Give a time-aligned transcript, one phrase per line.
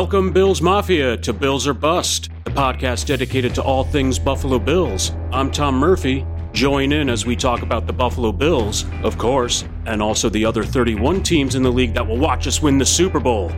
[0.00, 5.10] Welcome, Bills Mafia, to Bills or Bust, the podcast dedicated to all things Buffalo Bills.
[5.32, 6.24] I'm Tom Murphy.
[6.52, 10.62] Join in as we talk about the Buffalo Bills, of course, and also the other
[10.62, 13.50] 31 teams in the league that will watch us win the Super Bowl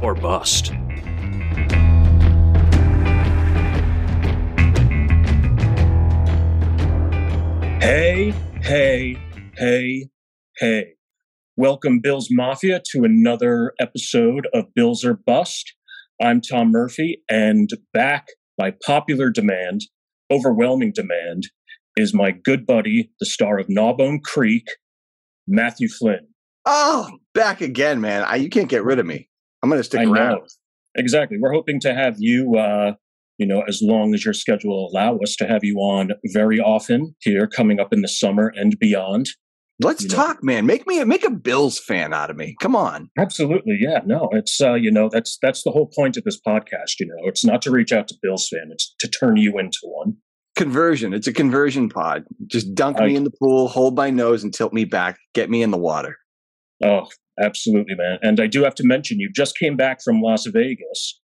[0.00, 0.68] or bust.
[7.82, 9.16] Hey, hey,
[9.56, 10.08] hey,
[10.58, 10.94] hey.
[11.56, 15.74] Welcome, Bills Mafia, to another episode of Bills or Bust.
[16.20, 19.82] I'm Tom Murphy, and back by popular demand,
[20.32, 21.44] overwhelming demand,
[21.96, 24.66] is my good buddy, the star of Gnawbone Creek,
[25.46, 26.26] Matthew Flynn.
[26.64, 28.24] Oh, back again, man.
[28.24, 29.28] I, you can't get rid of me.
[29.62, 30.38] I'm going to stick I around.
[30.38, 30.46] Know.
[30.96, 31.38] Exactly.
[31.40, 32.94] We're hoping to have you, uh,
[33.38, 36.58] you know, as long as your schedule will allow us to have you on very
[36.58, 39.28] often here coming up in the summer and beyond.
[39.80, 40.46] Let's you talk, know.
[40.54, 40.66] man.
[40.66, 42.56] Make me make a Bills fan out of me.
[42.60, 43.10] Come on.
[43.16, 44.00] Absolutely, yeah.
[44.04, 46.98] No, it's uh, you know that's that's the whole point of this podcast.
[46.98, 49.78] You know, it's not to reach out to Bills fan; it's to turn you into
[49.84, 50.16] one.
[50.56, 51.14] Conversion.
[51.14, 52.24] It's a conversion pod.
[52.48, 55.18] Just dunk I, me in the pool, hold my nose, and tilt me back.
[55.32, 56.16] Get me in the water.
[56.82, 57.06] Oh,
[57.40, 58.18] absolutely, man.
[58.22, 61.20] And I do have to mention, you just came back from Las Vegas.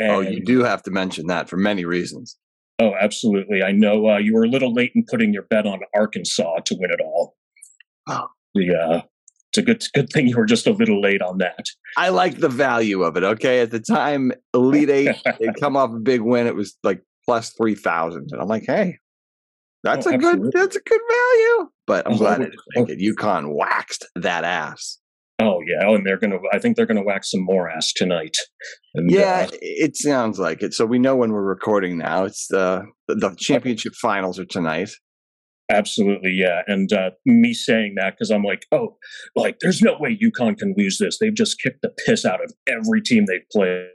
[0.00, 2.38] oh, you do have to mention that for many reasons.
[2.78, 3.62] Oh, absolutely.
[3.62, 6.76] I know uh, you were a little late in putting your bet on Arkansas to
[6.78, 7.36] win it all.
[8.08, 8.28] Oh.
[8.56, 9.00] Uh,
[9.50, 11.64] it's a good good thing you were just a little late on that.
[11.96, 13.24] I like the value of it.
[13.24, 16.46] Okay, at the time, Elite Eight they come off a big win.
[16.46, 18.98] It was like plus three thousand, and I'm like, hey,
[19.82, 20.50] that's oh, a absolutely.
[20.50, 21.70] good that's a good value.
[21.86, 22.98] But I'm oh, glad I didn't make it.
[23.00, 24.98] UConn waxed that ass.
[25.40, 26.38] Oh yeah, oh, and they're gonna.
[26.52, 28.36] I think they're gonna wax some more ass tonight.
[28.94, 30.74] And, yeah, uh, it sounds like it.
[30.74, 32.24] So we know when we're recording now.
[32.24, 34.90] It's the the championship finals are tonight.
[35.70, 36.62] Absolutely, yeah.
[36.66, 38.96] And uh, me saying that because I'm like, oh,
[39.34, 41.18] like there's no way UConn can lose this.
[41.18, 43.88] They've just kicked the piss out of every team they've played.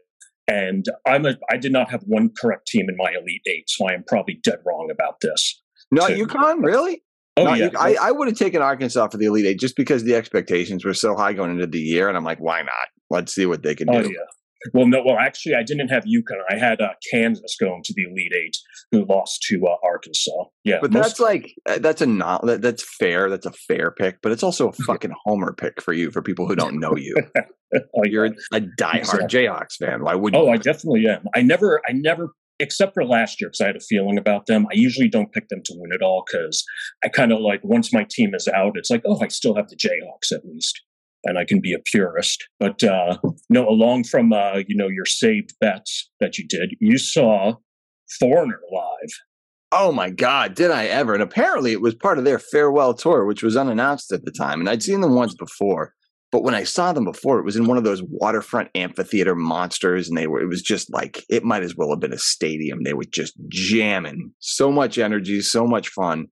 [0.47, 3.87] And I'm a, I did not have one correct team in my Elite Eight, so
[3.87, 5.61] I am probably dead wrong about this.
[5.91, 6.25] Not too.
[6.25, 7.03] UConn, really?
[7.37, 7.69] Oh Not yeah.
[7.77, 10.95] I, I would have taken Arkansas for the Elite Eight just because the expectations were
[10.95, 12.87] so high going into the year, and I'm like, why not?
[13.11, 14.09] Let's see what they can oh, do.
[14.09, 14.25] Yeah.
[14.73, 15.01] Well, no.
[15.05, 16.41] Well, actually, I didn't have UConn.
[16.49, 18.57] I had uh, Kansas going to the Elite Eight,
[18.91, 20.45] who lost to uh, Arkansas.
[20.63, 23.29] Yeah, but that's like uh, that's a not that, that's fair.
[23.29, 26.47] That's a fair pick, but it's also a fucking homer pick for you for people
[26.47, 27.15] who don't know you.
[27.75, 29.27] oh, You're a diehard exactly.
[29.27, 30.03] Jayhawks fan.
[30.03, 30.33] Why would?
[30.33, 30.41] You?
[30.41, 31.23] Oh, I definitely am.
[31.33, 34.65] I never, I never, except for last year because I had a feeling about them.
[34.71, 36.65] I usually don't pick them to win at all because
[37.03, 39.69] I kind of like once my team is out, it's like, oh, I still have
[39.69, 40.81] the Jayhawks at least
[41.23, 42.47] and I can be a purist.
[42.59, 43.17] But uh,
[43.49, 47.53] no, along from uh, you know your saved bets that you did, you saw
[48.19, 49.09] Foreigner live.
[49.71, 51.13] Oh my God, did I ever?
[51.13, 54.59] And apparently it was part of their farewell tour, which was unannounced at the time.
[54.59, 55.93] And I'd seen them once before.
[56.31, 60.07] But when I saw them before, it was in one of those waterfront amphitheater monsters,
[60.07, 60.41] and they were.
[60.41, 62.83] It was just like it might as well have been a stadium.
[62.83, 66.27] They were just jamming, so much energy, so much fun,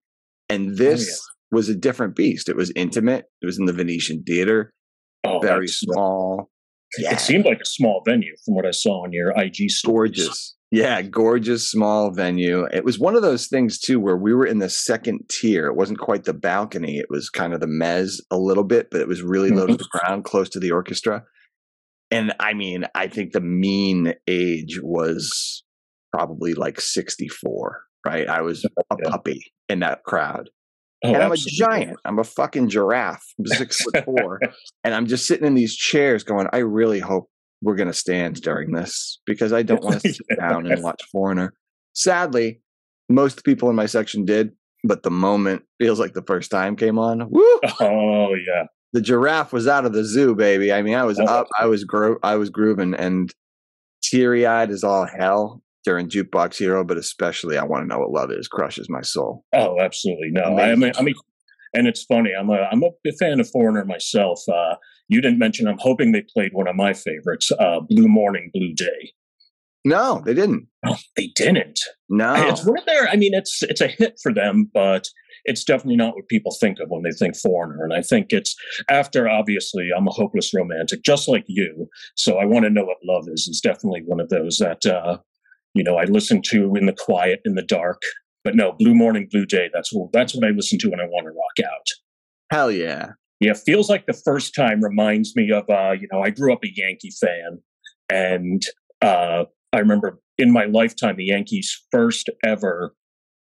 [0.50, 1.58] and this oh, yeah.
[1.58, 2.48] was a different beast.
[2.48, 3.26] It was intimate.
[3.42, 4.72] It was in the Venetian Theater.
[5.28, 6.50] Oh, very small.
[6.98, 7.14] Yeah.
[7.14, 10.18] It seemed like a small venue from what I saw on your IG stories.
[10.18, 10.56] Gorgeous.
[10.70, 12.66] Yeah, gorgeous small venue.
[12.74, 15.68] It was one of those things too where we were in the second tier.
[15.68, 16.98] It wasn't quite the balcony.
[16.98, 19.78] It was kind of the mez a little bit, but it was really low to
[19.78, 19.98] the mm-hmm.
[19.98, 21.24] ground, close to the orchestra.
[22.12, 25.64] And I mean, I think the mean age was
[26.14, 28.28] probably like 64, right?
[28.28, 30.50] I was a puppy in that crowd.
[31.04, 31.66] Oh, and I'm absolutely.
[31.66, 32.00] a giant.
[32.06, 33.26] I'm a fucking giraffe.
[33.38, 34.40] I'm six foot four.
[34.84, 37.30] And I'm just sitting in these chairs going, I really hope
[37.62, 41.02] we're going to stand during this because I don't want to sit down and watch
[41.12, 41.54] Foreigner.
[41.94, 42.62] Sadly,
[43.10, 44.52] most people in my section did,
[44.84, 47.30] but the moment feels like the first time came on.
[47.30, 47.60] Woo!
[47.80, 48.66] Oh, yeah.
[48.94, 50.72] The giraffe was out of the zoo, baby.
[50.72, 51.26] I mean, I was oh.
[51.26, 53.32] up, I was gro- I was grooving and
[54.02, 58.12] teary eyed as all hell during Jukebox Hero, but especially I want to know what
[58.12, 59.46] love is crushes my soul.
[59.54, 60.32] Oh, absolutely.
[60.32, 61.16] No, I mean, I mean,
[61.74, 62.32] and it's funny.
[62.38, 64.42] I'm a I'm a fan of Foreigner myself.
[64.50, 64.76] Uh,
[65.08, 65.66] you didn't mention.
[65.66, 69.14] I'm hoping they played one of my favorites, uh, Blue Morning, Blue Day.
[69.86, 70.68] No, they didn't.
[70.86, 71.80] Oh, they didn't.
[72.10, 73.08] No, it's right there.
[73.08, 75.08] I mean, it's it's a hit for them, but
[75.46, 77.86] it's definitely not what people think of when they think foreigner.
[77.86, 78.54] And I think it's
[78.90, 81.88] after obviously I'm a hopeless romantic, just like you.
[82.16, 83.48] So I want to know what love is.
[83.48, 85.20] Is definitely one of those that uh,
[85.78, 88.02] you know, I listen to in the quiet, in the dark.
[88.44, 89.70] But no, Blue Morning, Blue Day.
[89.74, 91.86] That's what that's what I listen to when I want to rock out.
[92.52, 93.12] Hell yeah.
[93.40, 96.64] Yeah, feels like the first time reminds me of uh, you know, I grew up
[96.64, 97.60] a Yankee fan
[98.10, 98.64] and
[99.02, 99.44] uh
[99.74, 102.96] I remember in my lifetime the Yankees first ever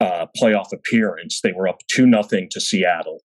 [0.01, 3.21] uh playoff appearance, they were up two nothing to Seattle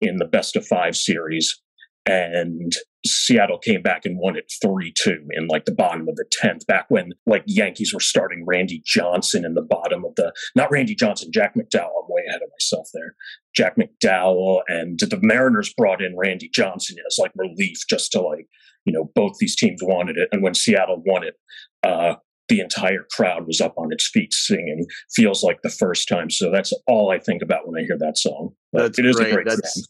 [0.00, 1.60] in the best of five series.
[2.06, 2.72] And
[3.04, 6.66] Seattle came back and won it 3 2 in like the bottom of the 10th,
[6.66, 10.94] back when like Yankees were starting Randy Johnson in the bottom of the, not Randy
[10.94, 12.02] Johnson, Jack McDowell.
[12.02, 13.14] I'm way ahead of myself there.
[13.54, 18.46] Jack McDowell and the Mariners brought in Randy Johnson as like relief just to like,
[18.84, 20.28] you know, both these teams wanted it.
[20.32, 21.34] And when Seattle won it,
[21.82, 22.16] uh,
[22.48, 24.86] the entire crowd was up on its feet singing.
[25.14, 26.30] Feels like the first time.
[26.30, 28.50] So that's all I think about when I hear that song.
[28.72, 29.30] That's it is great.
[29.30, 29.84] a great that's, song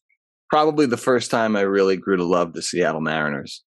[0.51, 3.63] probably the first time I really grew to love the Seattle Mariners.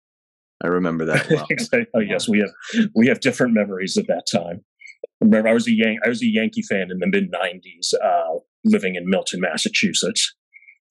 [0.62, 1.28] I remember that.
[1.28, 1.46] Well.
[1.94, 4.64] oh yes, we have we have different memories of that time.
[5.20, 8.38] Remember, I was a Yan- I was a Yankee fan in the mid '90s, uh,
[8.64, 10.34] living in Milton, Massachusetts.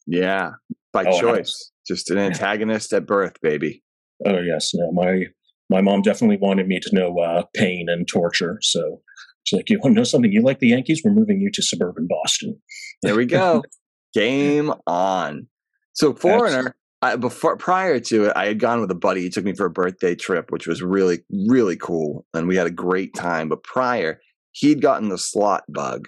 [0.05, 0.51] Yeah,
[0.91, 3.83] by oh, choice, just an antagonist at birth, baby.
[4.25, 5.25] Oh yes, no, my
[5.69, 8.59] my mom definitely wanted me to know uh, pain and torture.
[8.61, 9.01] So
[9.45, 10.31] she's like, "You want to know something?
[10.31, 11.01] You like the Yankees?
[11.03, 12.61] We're moving you to suburban Boston."
[13.01, 13.63] There we go.
[14.13, 15.47] Game on.
[15.93, 19.21] So foreigner, I, before prior to it, I had gone with a buddy.
[19.21, 22.67] He took me for a birthday trip, which was really really cool, and we had
[22.67, 23.49] a great time.
[23.49, 24.19] But prior,
[24.51, 26.07] he'd gotten the slot bug,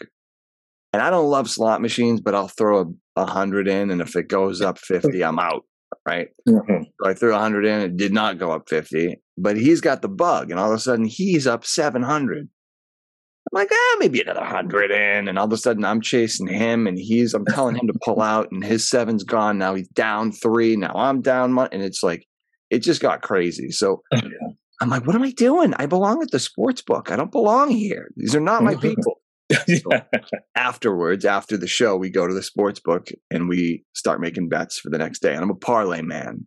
[0.94, 4.16] and I don't love slot machines, but I'll throw a, a hundred in, and if
[4.16, 5.64] it goes up fifty, I'm out.
[6.08, 6.30] Right.
[6.48, 6.84] Mm-hmm.
[7.02, 10.02] So I threw a hundred in, it did not go up fifty, but he's got
[10.02, 12.50] the bug, and all of a sudden he's up seven hundred.
[13.46, 15.28] I'm like, ah, maybe another hundred in.
[15.28, 18.22] And all of a sudden I'm chasing him and he's, I'm telling him to pull
[18.22, 19.58] out and his seven's gone.
[19.58, 20.76] Now he's down three.
[20.76, 21.70] Now I'm down one.
[21.72, 22.26] And it's like,
[22.70, 23.72] it just got crazy.
[23.72, 24.02] So.
[24.82, 25.74] I'm like, what am I doing?
[25.78, 27.10] I belong at the sports book.
[27.10, 28.10] I don't belong here.
[28.18, 29.22] These are not my people.
[29.52, 29.90] so
[30.56, 34.78] afterwards, after the show, we go to the sports book and we start making bets
[34.78, 35.34] for the next day.
[35.34, 36.46] And I'm a parlay man.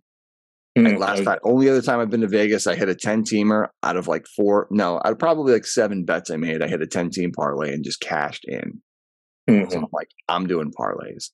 [0.79, 3.69] Mm, last time, only other time I've been to Vegas, I hit a 10 teamer
[3.83, 6.63] out of like four, no, out of probably like seven bets I made.
[6.63, 8.81] I hit a 10 team parlay and just cashed in.
[9.49, 9.71] Mm-hmm.
[9.71, 11.31] So I'm like, I'm doing parlays.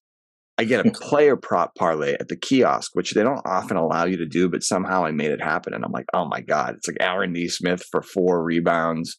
[0.57, 4.17] I get a player prop parlay at the kiosk, which they don't often allow you
[4.19, 5.75] to do, but somehow I made it happen.
[5.75, 9.19] And I'm like, oh my God, it's like Aaron Nesmith for four rebounds.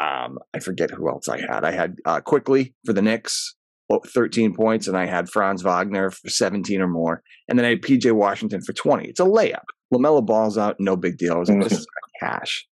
[0.00, 1.64] Um, I forget who else I had.
[1.64, 3.54] I had uh, Quickley for the Knicks.
[3.90, 7.82] 13 points, and I had Franz Wagner for 17 or more, and then I had
[7.82, 9.08] PJ Washington for 20.
[9.08, 9.64] It's a layup.
[9.92, 11.34] LaMelo Ball's out, no big deal.
[11.34, 12.26] I was like, this is mm-hmm.
[12.26, 12.66] cash.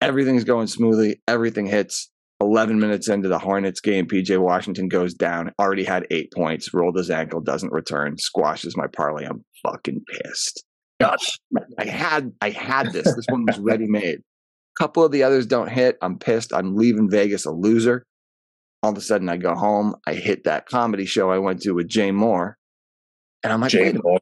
[0.00, 1.22] Everything's going smoothly.
[1.28, 2.10] Everything hits.
[2.40, 6.96] 11 minutes into the Hornets game, PJ Washington goes down, already had eight points, rolled
[6.96, 9.24] his ankle, doesn't return, squashes my parlay.
[9.24, 10.64] I'm fucking pissed.
[11.00, 11.38] Gosh,
[11.78, 13.04] I had I had this.
[13.14, 14.18] This one was ready made.
[14.18, 15.98] A couple of the others don't hit.
[16.02, 16.52] I'm pissed.
[16.52, 18.04] I'm leaving Vegas a loser
[18.82, 21.72] all of a sudden I go home, I hit that comedy show I went to
[21.72, 22.54] with Jay Mohr,
[23.42, 24.18] and I'm like, Jay Mohr.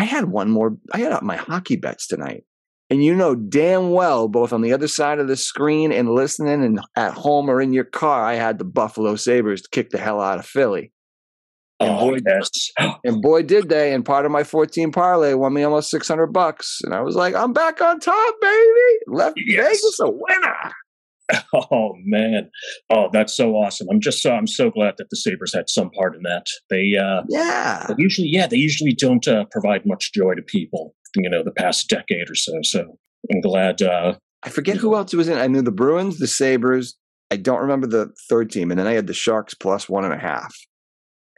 [0.00, 2.44] I had one more, I had up my hockey bets tonight.
[2.90, 6.64] And you know damn well, both on the other side of the screen and listening
[6.64, 9.98] and at home or in your car, I had the Buffalo Sabres to kick the
[9.98, 10.92] hell out of Philly.
[11.80, 12.50] And, oh, boy, yes.
[13.04, 13.92] and boy, did they.
[13.92, 16.78] And part of my 14 parlay won me almost 600 bucks.
[16.82, 18.98] And I was like, I'm back on top, baby.
[19.06, 19.66] Left yes.
[19.66, 20.72] Vegas a winner.
[21.70, 22.50] Oh man,
[22.90, 23.88] oh that's so awesome!
[23.90, 26.46] I'm just so I'm so glad that the Sabres had some part in that.
[26.70, 30.94] They uh, yeah, usually yeah they usually don't uh, provide much joy to people.
[31.16, 32.52] You know, the past decade or so.
[32.62, 32.98] So
[33.32, 33.82] I'm glad.
[33.82, 35.38] Uh, I forget who else was in.
[35.38, 36.96] I knew the Bruins, the Sabres.
[37.30, 40.14] I don't remember the third team, and then I had the Sharks plus one and
[40.14, 40.54] a half.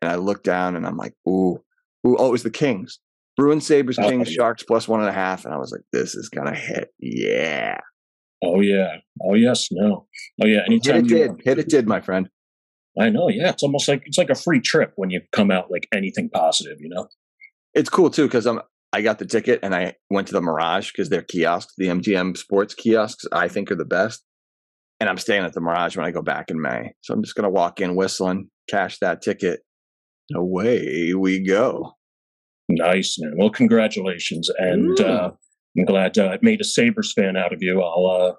[0.03, 1.63] And I looked down, and I'm like, ooh,
[2.07, 3.01] ooh, oh, it was the Kings.
[3.37, 4.37] Bruins, Sabres, oh, Kings, oh, yeah.
[4.37, 7.79] Sharks plus one and a half, and I was like, this is gonna hit, yeah.
[8.43, 8.97] Oh yeah.
[9.23, 9.69] Oh yes.
[9.71, 10.07] No.
[10.43, 10.61] Oh yeah.
[10.67, 11.41] Anytime hit it did.
[11.45, 12.29] Hit it did, my friend.
[12.99, 13.29] I know.
[13.29, 13.51] Yeah.
[13.51, 16.79] It's almost like it's like a free trip when you come out like anything positive.
[16.81, 17.09] You know.
[17.75, 18.61] It's cool too because I'm
[18.93, 22.37] I got the ticket and I went to the Mirage because their kiosks, the MGM
[22.37, 24.25] Sports kiosks, I think are the best.
[24.99, 26.93] And I'm staying at the Mirage when I go back in May.
[27.03, 29.61] So I'm just gonna walk in whistling, cash that ticket.
[30.35, 31.93] Away we go.
[32.69, 33.35] Nice man.
[33.37, 34.99] Well, congratulations and.
[35.01, 35.31] uh
[35.79, 37.81] I'm glad uh, I made a Sabres fan out of you.
[37.81, 38.35] I'll, uh,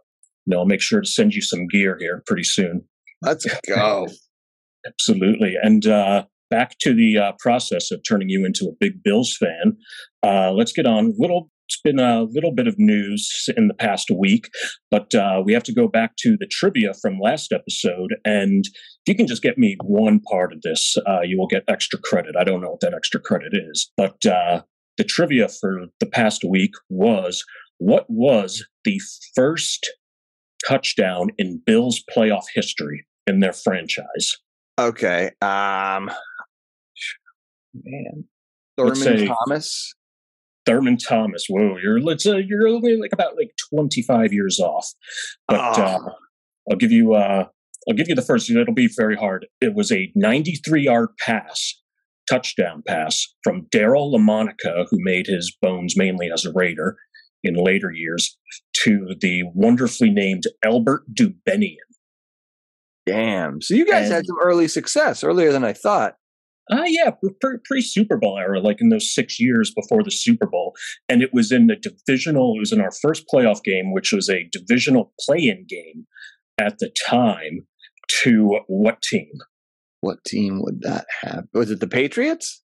[0.46, 2.84] you know, I'll make sure to send you some gear here pretty soon.
[3.22, 4.08] Let's go.
[4.86, 5.56] Absolutely.
[5.62, 9.78] And uh, back to the uh, process of turning you into a big Bills fan.
[10.24, 11.14] Uh, let's get on.
[11.18, 14.50] Little, it's been a little bit of news in the past week,
[14.90, 18.14] but uh, we have to go back to the trivia from last episode.
[18.26, 21.64] And if you can just get me one part of this, uh, you will get
[21.68, 22.36] extra credit.
[22.38, 24.62] I don't know what that extra credit is, but uh,
[25.02, 27.44] the trivia for the past week was
[27.80, 29.02] what was the
[29.36, 29.92] first
[30.68, 34.38] touchdown in Bills playoff history in their franchise?
[34.80, 35.32] Okay.
[35.42, 36.12] Um
[37.74, 38.26] man.
[38.78, 39.96] Thurman Thomas.
[40.68, 41.46] Thurman Thomas.
[41.50, 44.88] Whoa, you're let's uh, you're only like about like 25 years off.
[45.48, 45.82] But oh.
[45.82, 46.00] uh,
[46.70, 47.46] I'll give you uh
[47.90, 48.52] I'll give you the first.
[48.52, 49.48] It'll be very hard.
[49.62, 51.81] It was a 93 yard pass
[52.32, 56.98] touchdown pass from Daryle Lamonica, who made his bones mainly as a Raider
[57.44, 58.38] in later years,
[58.84, 61.78] to the wonderfully named Elbert Dubenion.
[63.06, 63.62] Damn.
[63.62, 66.16] So you guys and, had some early success earlier than I thought.
[66.72, 67.10] Uh, yeah,
[67.66, 70.76] pre Super Bowl era, like in those six years before the Super Bowl.
[71.10, 74.30] And it was in the divisional, it was in our first playoff game, which was
[74.30, 76.06] a divisional play in game
[76.60, 77.66] at the time
[78.24, 79.32] to what team?
[80.02, 81.46] What team would that have?
[81.54, 82.62] Was it the Patriots?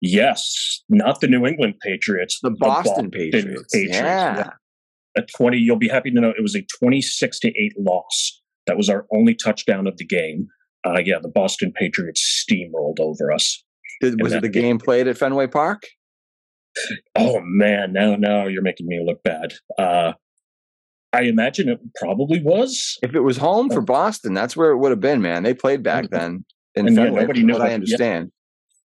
[0.00, 2.38] Yes, not the New England Patriots.
[2.42, 3.74] The Boston, the Boston Patriots.
[3.74, 3.96] Patriots.
[3.98, 4.36] Yeah.
[4.36, 4.50] yeah.
[5.18, 8.40] A 20, you'll be happy to know it was a 26 to 8 loss.
[8.66, 10.48] That was our only touchdown of the game.
[10.86, 13.64] Uh, yeah, the Boston Patriots steamrolled over us.
[14.00, 15.82] Did, was it the game played at Fenway Park?
[17.16, 19.54] Oh man, now now you're making me look bad.
[19.78, 20.12] Uh,
[21.14, 22.98] I imagine it probably was.
[23.02, 23.84] If it was home for oh.
[23.84, 25.42] Boston, that's where it would have been, man.
[25.42, 26.16] They played back mm-hmm.
[26.16, 26.44] then
[26.76, 27.14] in and Fenway.
[27.14, 27.56] Yeah, nobody knew.
[27.56, 28.30] I understand.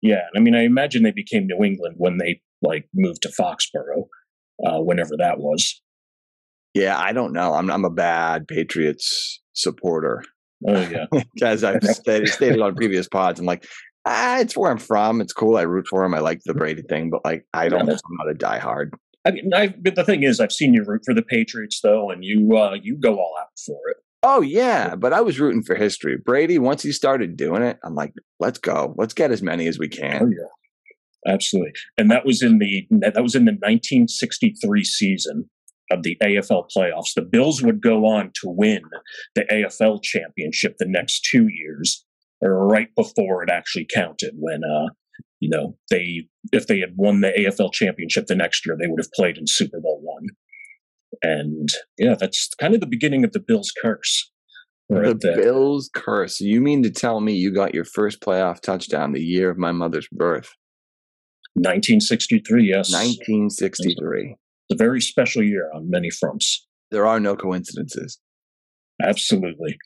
[0.01, 0.15] Yeah.
[0.15, 4.07] yeah, I mean, I imagine they became New England when they like moved to Foxborough,
[4.67, 5.81] uh, whenever that was.
[6.75, 7.55] Yeah, I don't know.
[7.55, 10.23] I'm I'm a bad Patriots supporter.
[10.67, 11.07] Oh yeah,
[11.43, 13.67] as I've stated, stated on previous pods, I'm like,
[14.07, 15.21] ah, it's where I'm from.
[15.21, 15.57] It's cool.
[15.57, 16.15] I root for him.
[16.15, 17.87] I like the Brady thing, but like, I don't.
[17.87, 18.91] Yeah, I'm not a diehard.
[19.25, 22.25] I mean, I, the thing is, I've seen you root for the Patriots though, and
[22.25, 23.97] you uh, you go all out for it.
[24.23, 26.17] Oh yeah, but I was rooting for history.
[26.17, 29.79] Brady, once he started doing it, I'm like, let's go, let's get as many as
[29.79, 30.23] we can.
[30.23, 31.73] Oh yeah, absolutely.
[31.99, 35.51] And that was in the that was in the 1963 season
[35.91, 37.15] of the AFL playoffs.
[37.15, 38.83] The Bills would go on to win
[39.35, 42.05] the AFL championship the next two years,
[42.41, 44.89] or right before it actually counted when uh,
[45.43, 49.01] you know, they if they had won the AFL championship the next year, they would
[49.01, 50.29] have played in Super Bowl one.
[51.23, 54.31] And yeah, that's kind of the beginning of the Bills curse.
[54.89, 55.37] Right the there.
[55.37, 56.41] Bills curse.
[56.41, 59.73] You mean to tell me you got your first playoff touchdown the year of my
[59.73, 60.51] mother's birth?
[61.55, 62.93] 1963, yes.
[62.93, 64.37] 1963.
[64.69, 66.67] It's a very special year on many fronts.
[66.91, 68.19] There are no coincidences.
[69.03, 69.77] Absolutely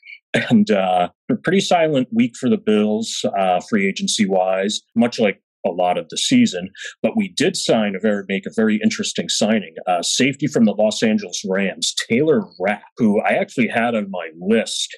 [0.49, 5.41] and uh, a pretty silent week for the Bills, uh, free agency wise, much like
[5.67, 6.69] a lot of the season.
[7.01, 9.75] But we did sign a very make a very interesting signing.
[9.87, 14.29] Uh, safety from the Los Angeles Rams, Taylor Rapp, who I actually had on my
[14.39, 14.97] list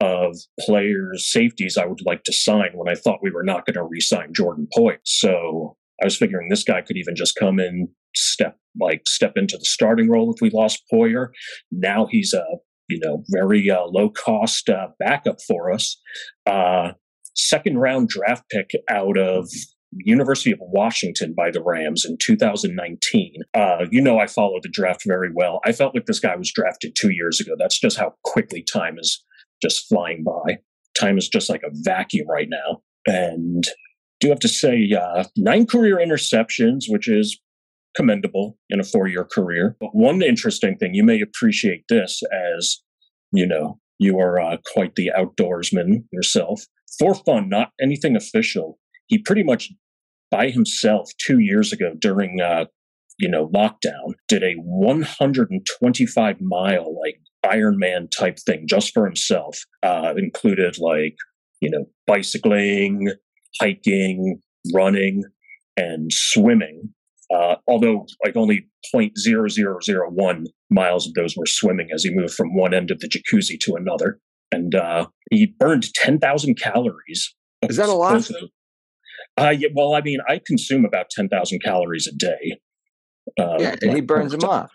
[0.00, 3.74] of players, safeties I would like to sign when I thought we were not going
[3.74, 4.96] to re-sign Jordan Poyer.
[5.04, 9.58] So I was figuring this guy could even just come in, step like step into
[9.58, 11.28] the starting role if we lost Poyer.
[11.70, 12.44] Now he's a
[12.90, 15.96] you know, very uh, low cost uh, backup for us.
[16.44, 16.92] Uh,
[17.36, 19.48] second round draft pick out of
[19.92, 23.34] University of Washington by the Rams in 2019.
[23.54, 25.60] Uh, you know, I followed the draft very well.
[25.64, 27.52] I felt like this guy was drafted two years ago.
[27.58, 29.24] That's just how quickly time is
[29.62, 30.58] just flying by.
[30.98, 32.82] Time is just like a vacuum right now.
[33.06, 33.64] And
[34.20, 37.40] do have to say, uh, nine career interceptions, which is
[37.96, 39.76] commendable in a four year career.
[39.80, 42.22] But one interesting thing, you may appreciate this
[42.56, 42.80] as,
[43.32, 46.64] you know, you are uh, quite the outdoorsman yourself.
[46.98, 48.78] For fun, not anything official,
[49.10, 49.70] he pretty much
[50.30, 52.64] by himself two years ago during, uh,
[53.18, 59.58] you know, lockdown, did a 125 mile, like, Ironman type thing just for himself.
[59.82, 61.16] Uh, included, like,
[61.60, 63.12] you know, bicycling,
[63.60, 64.40] hiking,
[64.74, 65.24] running,
[65.76, 66.92] and swimming
[67.32, 72.74] uh, although like only 0.0001 miles of those were swimming as he moved from one
[72.74, 74.18] end of the jacuzzi to another.
[74.52, 77.34] And uh, he burned 10,000 calories.
[77.62, 78.28] Is that a lot?
[79.40, 82.60] Uh, yeah, well, I mean, I consume about 10,000 calories a day.
[83.38, 84.70] Uh, yeah, and he burns them off.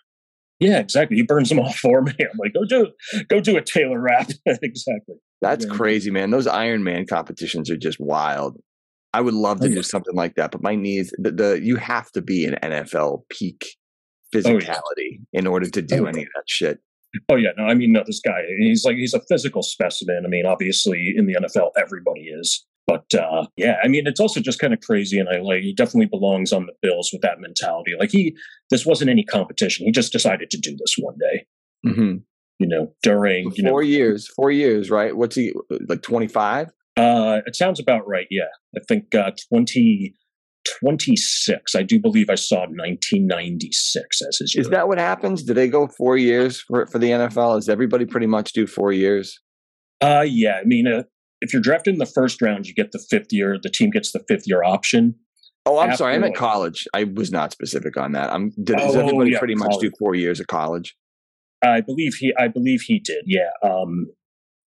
[0.59, 1.17] Yeah, exactly.
[1.17, 2.13] He burns them off for me.
[2.19, 2.91] I'm like, go do,
[3.29, 4.29] go do a Taylor Rapp.
[4.45, 5.15] exactly.
[5.41, 5.73] That's yeah.
[5.73, 6.31] crazy, man.
[6.31, 8.57] Those Iron Man competitions are just wild.
[9.13, 11.77] I would love to oh, do something like that, but my knees, the, the you
[11.77, 13.65] have to be an NFL peak
[14.33, 15.39] physicality oh, yeah.
[15.39, 16.79] in order to do oh, any of that shit.
[17.29, 20.23] Oh yeah, no, I mean, no, this guy, he's like he's a physical specimen.
[20.25, 22.65] I mean, obviously in the NFL, everybody is.
[22.87, 25.73] But uh, yeah, I mean, it's also just kind of crazy, and I like he
[25.73, 27.93] definitely belongs on the Bills with that mentality.
[27.97, 28.37] Like he,
[28.69, 29.87] this wasn't any competition.
[29.87, 31.47] He just decided to do this one day.
[31.85, 32.17] Mm-hmm.
[32.59, 35.17] You know, during you four know, years, four years, right?
[35.17, 35.51] What's he
[35.87, 36.03] like?
[36.03, 36.67] Twenty five?
[36.95, 38.27] Uh, it sounds about right.
[38.29, 41.75] Yeah, I think uh, 2026.
[41.75, 44.53] I do believe I saw 1996 as his.
[44.55, 44.61] Year.
[44.61, 45.41] Is that what happens?
[45.43, 47.57] Do they go four years for for the NFL?
[47.57, 49.39] Does everybody pretty much do four years?
[50.01, 50.59] Uh, yeah.
[50.61, 51.03] I mean, uh,
[51.41, 53.57] if you're drafted in the first round, you get the fifth year.
[53.61, 55.15] The team gets the fifth year option.
[55.65, 56.15] Oh, I'm After, sorry.
[56.15, 56.87] I'm at college.
[56.93, 58.31] I was not specific on that.
[58.31, 58.51] I'm.
[58.63, 59.75] Does oh, everybody yeah, pretty college.
[59.75, 60.95] much do four years of college?
[61.63, 62.33] I believe he.
[62.37, 63.23] I believe he did.
[63.25, 63.49] Yeah.
[63.63, 64.07] Um,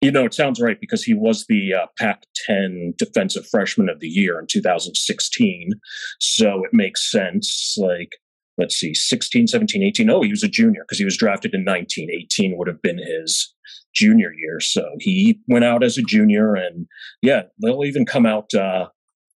[0.01, 3.99] You know, it sounds right because he was the uh, Pac 10 Defensive Freshman of
[3.99, 5.71] the Year in 2016.
[6.19, 7.75] So it makes sense.
[7.77, 8.13] Like,
[8.59, 10.09] let's see, 16, 17, 18.
[10.09, 12.09] Oh, he was a junior because he was drafted in 19.
[12.11, 13.53] 18 would have been his
[13.95, 14.59] junior year.
[14.59, 16.55] So he went out as a junior.
[16.55, 16.87] And
[17.21, 18.89] yeah, they'll even come out, uh,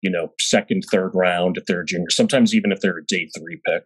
[0.02, 3.28] you know, second, third round if they're a junior, sometimes even if they're a day
[3.38, 3.84] three pick.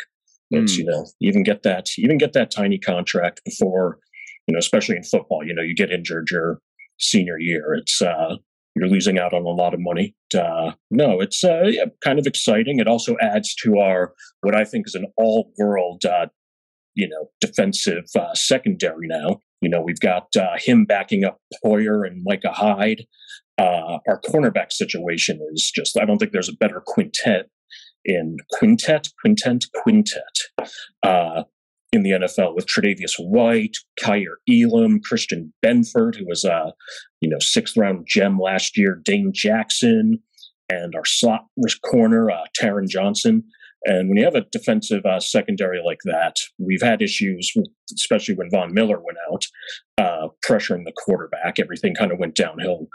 [0.51, 0.79] It's, mm.
[0.79, 3.99] you know, even get that, even get that tiny contract before
[4.47, 6.59] you know, especially in football, you know, you get injured your
[6.99, 7.75] senior year.
[7.75, 8.37] It's, uh,
[8.75, 10.15] you're losing out on a lot of money.
[10.37, 12.79] Uh, no, it's uh, yeah, kind of exciting.
[12.79, 16.27] It also adds to our what I think is an all-world, uh,
[16.95, 19.07] you know, defensive uh, secondary.
[19.07, 23.07] Now, you know, we've got uh, him backing up Poyer and Micah Hyde.
[23.59, 27.51] Uh, our cornerback situation is just—I don't think there's a better quintet
[28.05, 30.67] in quintet, quintet, quintet
[31.95, 36.75] in the NFL with Tre'Davious White, Kaiir Elam, Christian Benford, who was a
[37.21, 40.19] you know sixth round gem last year, Dane Jackson,
[40.69, 41.47] and our slot
[41.89, 43.45] corner uh, Taron Johnson.
[43.87, 47.53] And when you have a defensive uh, secondary like that, we've had issues,
[47.95, 49.45] especially when Von Miller went out,
[49.99, 51.61] uh, pressuring the quarterback.
[51.61, 52.89] Everything kind of went downhill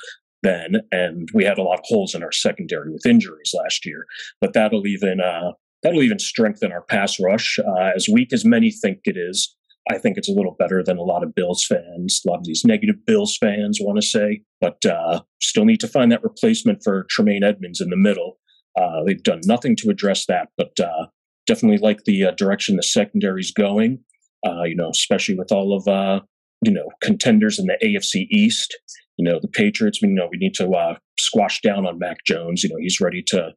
[0.44, 4.06] then, and we had a lot of holes in our secondary with injuries last year.
[4.42, 5.52] But that'll even uh,
[5.84, 7.60] that'll even strengthen our pass rush.
[7.60, 9.56] Uh, as weak as many think it is,
[9.90, 12.22] I think it's a little better than a lot of Bills fans.
[12.26, 15.88] A lot of these negative Bills fans want to say, but uh, still need to
[15.88, 18.38] find that replacement for Tremaine Edmunds in the middle.
[18.80, 21.08] Uh, they've done nothing to address that, but uh,
[21.48, 24.00] definitely like the uh, direction the secondary is going.
[24.46, 26.24] Uh, you know, especially with all of
[26.62, 28.78] you know contenders in the AFC East.
[29.18, 30.02] You know, the Patriots.
[30.02, 32.64] We know we need to squash down on Mac Jones.
[32.64, 33.54] You know, he's ready to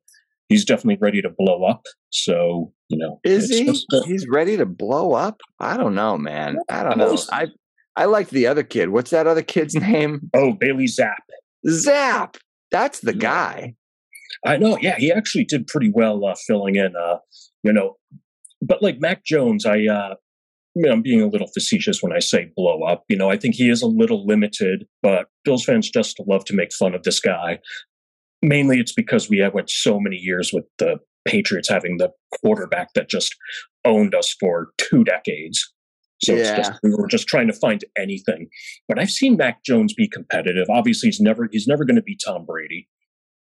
[0.48, 1.86] he's definitely ready to blow up.
[2.10, 3.72] So you know, is he?
[4.04, 5.40] He's ready to blow up.
[5.58, 6.58] I don't know, man.
[6.68, 7.16] I don't know.
[7.30, 7.46] I
[7.96, 8.90] I like the other kid.
[8.90, 10.30] What's that other kid's name?
[10.34, 11.16] Oh, Bailey Zappe.
[11.66, 12.36] Zappe.
[12.70, 13.74] That's the guy.
[14.46, 14.78] I know.
[14.80, 16.94] Yeah, he actually did pretty well uh, filling in.
[16.96, 17.18] Uh,
[17.62, 17.96] you know,
[18.60, 19.86] but like Mac Jones, I.
[19.86, 20.14] Uh,
[20.74, 23.04] I mean, I'm being a little facetious when I say blow up.
[23.10, 26.54] You know, I think he is a little limited, but Bills fans just love to
[26.54, 27.58] make fun of this guy
[28.42, 32.88] mainly it's because we have went so many years with the Patriots having the quarterback
[32.94, 33.36] that just
[33.84, 35.72] owned us for two decades.
[36.24, 36.40] So yeah.
[36.40, 38.48] it's just we were just trying to find anything.
[38.88, 40.66] But I've seen Mac Jones be competitive.
[40.70, 42.88] Obviously, he's never he's never going to be Tom Brady.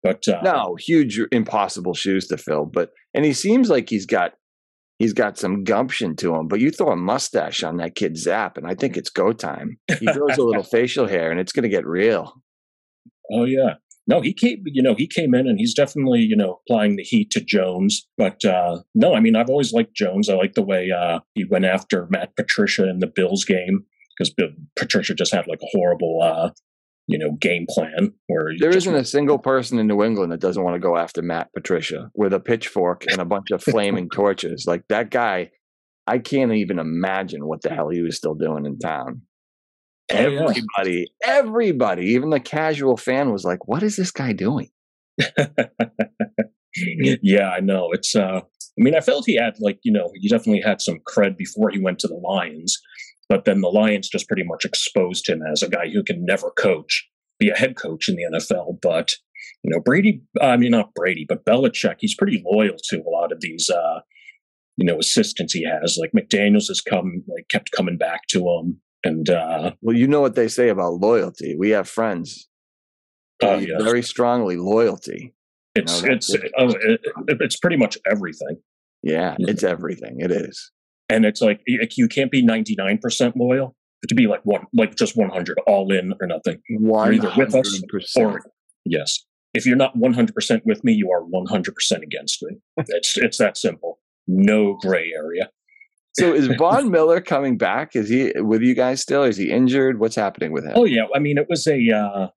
[0.03, 2.65] But uh, no, huge impossible shoes to fill.
[2.65, 4.33] But and he seems like he's got
[4.99, 6.47] he's got some gumption to him.
[6.47, 9.77] But you throw a mustache on that kid Zap, and I think it's go time.
[9.99, 12.33] He grows a little facial hair, and it's going to get real.
[13.31, 13.75] Oh yeah,
[14.07, 17.03] no, he came, you know, he came in and he's definitely, you know, applying the
[17.03, 18.07] heat to Jones.
[18.17, 20.29] But uh, no, I mean, I've always liked Jones.
[20.29, 23.85] I like the way uh, he went after Matt Patricia in the Bills game
[24.17, 24.33] because
[24.77, 26.51] Patricia just had like a horrible, uh,
[27.07, 30.63] you know, game plan where there isn't a single person in New England that doesn't
[30.63, 34.65] want to go after Matt Patricia with a pitchfork and a bunch of flaming torches.
[34.65, 35.51] Like that guy,
[36.05, 39.21] I can't even imagine what the hell he was still doing in town.
[40.09, 44.69] Everybody, everybody, even the casual fan was like, "What is this guy doing?"
[47.21, 47.91] yeah, I know.
[47.91, 48.15] It's.
[48.15, 48.41] uh
[48.79, 51.69] I mean, I felt he had like you know he definitely had some cred before
[51.69, 52.77] he went to the Lions,
[53.27, 56.51] but then the Lions just pretty much exposed him as a guy who can never
[56.51, 57.07] coach,
[57.39, 58.77] be a head coach in the NFL.
[58.81, 59.13] But
[59.63, 60.21] you know, Brady.
[60.41, 61.95] I mean, not Brady, but Belichick.
[61.99, 63.69] He's pretty loyal to a lot of these.
[63.69, 63.99] uh
[64.79, 68.79] you know assistants he has like mcdaniels has come like kept coming back to him
[69.03, 71.55] and uh, well, you know what they say about loyalty.
[71.57, 72.47] We have friends.
[73.43, 73.77] Uh, yeah.
[73.79, 75.33] Very strongly loyalty.
[75.75, 77.01] It's you know, it's it, oh, it,
[77.39, 78.57] it's pretty much everything.
[79.03, 80.17] Yeah, it's everything.
[80.19, 80.71] It is.
[81.09, 83.75] And it's like you can't be ninety nine percent loyal
[84.07, 86.61] to be like one, like just one hundred, all in or nothing.
[86.79, 87.81] One either with us
[88.15, 88.41] or
[88.85, 89.23] yes.
[89.53, 92.57] If you're not one hundred percent with me, you are one hundred percent against me.
[92.77, 93.99] it's it's that simple.
[94.27, 95.49] No gray area.
[96.19, 97.95] So is Von Miller coming back?
[97.95, 99.23] Is he with you guys still?
[99.23, 99.99] Is he injured?
[99.99, 100.73] What's happening with him?
[100.75, 101.79] Oh yeah, I mean it was a.
[101.91, 102.27] Uh,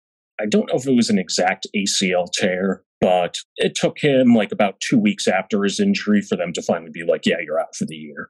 [0.40, 4.52] I don't know if it was an exact ACL tear, but it took him like
[4.52, 7.74] about two weeks after his injury for them to finally be like, "Yeah, you're out
[7.76, 8.28] for the year."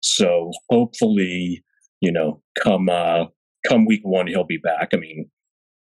[0.00, 1.64] So hopefully,
[2.00, 3.26] you know, come uh,
[3.66, 4.90] come week one, he'll be back.
[4.92, 5.30] I mean,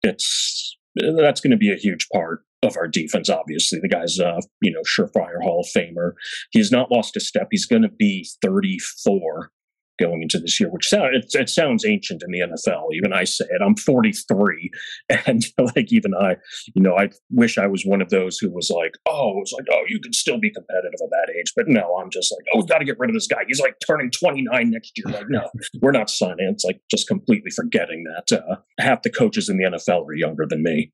[0.03, 3.30] it's that's going to be a huge part of our defense.
[3.30, 6.13] Obviously, the guy's a you know surefire Hall of Famer.
[6.51, 7.47] He's not lost a step.
[7.51, 9.51] He's going to be 34
[9.99, 12.88] going into this year, which sound, it, it, sounds ancient in the NFL.
[12.93, 13.62] Even I say it.
[13.63, 14.71] I'm 43,
[15.25, 15.43] and
[15.75, 16.36] like even I,
[16.73, 19.54] you know, I wish I was one of those who was like, oh, it was
[19.54, 21.54] like, oh, you can still be competitive at that age.
[21.56, 23.43] But no, I'm just like, oh, we got to get rid of this guy.
[23.47, 25.13] He's like turning 29 next year.
[25.13, 25.49] Like, no,
[25.82, 26.49] we're not signing.
[26.51, 30.45] It's like just completely forgetting that uh, half the coaches in the NFL are younger
[30.47, 30.91] than me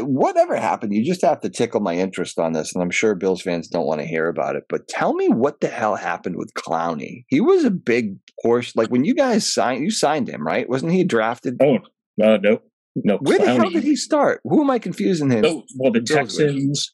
[0.00, 3.42] whatever happened, you just have to tickle my interest on this, and I'm sure Bills
[3.42, 4.64] fans don't want to hear about it.
[4.68, 7.24] But tell me what the hell happened with Clowney?
[7.28, 8.74] He was a big horse.
[8.74, 10.68] Like when you guys signed, you signed him, right?
[10.68, 11.60] Wasn't he drafted?
[11.62, 11.76] Oh,
[12.22, 12.58] uh, no,
[12.96, 13.18] no.
[13.18, 13.44] Where Clowney.
[13.44, 14.40] the hell did he start?
[14.44, 15.44] Who am I confusing him?
[15.46, 16.92] Oh, well, the Texans.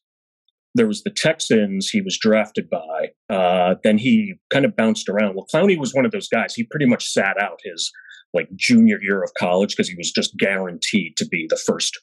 [0.77, 3.09] There was the Texans he was drafted by.
[3.29, 5.35] Uh, then he kind of bounced around.
[5.35, 6.55] Well, Clowney was one of those guys.
[6.55, 7.91] He pretty much sat out his
[8.33, 11.99] like junior year of college because he was just guaranteed to be the first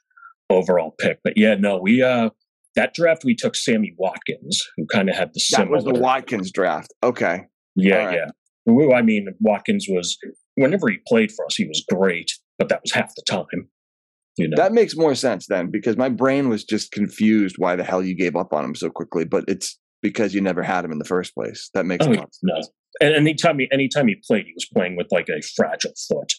[0.50, 1.20] overall pick.
[1.24, 2.30] But yeah, no, we uh
[2.76, 5.80] that draft we took Sammy Watkins, who kind of had the similar.
[5.80, 6.94] That was the Watkins draft.
[7.04, 7.46] Okay.
[7.76, 8.16] Yeah, right.
[8.16, 8.94] yeah.
[8.94, 10.18] I mean, Watkins was
[10.56, 13.70] whenever he played for us, he was great, but that was half the time.
[14.38, 14.56] You know?
[14.56, 18.16] That makes more sense then, because my brain was just confused why the hell you
[18.16, 19.26] gave up on him so quickly.
[19.26, 21.70] But it's because you never had him in the first place.
[21.74, 22.40] That makes oh, sense.
[22.44, 22.62] No.
[23.02, 26.34] And anytime he anytime he played, he was playing with like a fragile foot.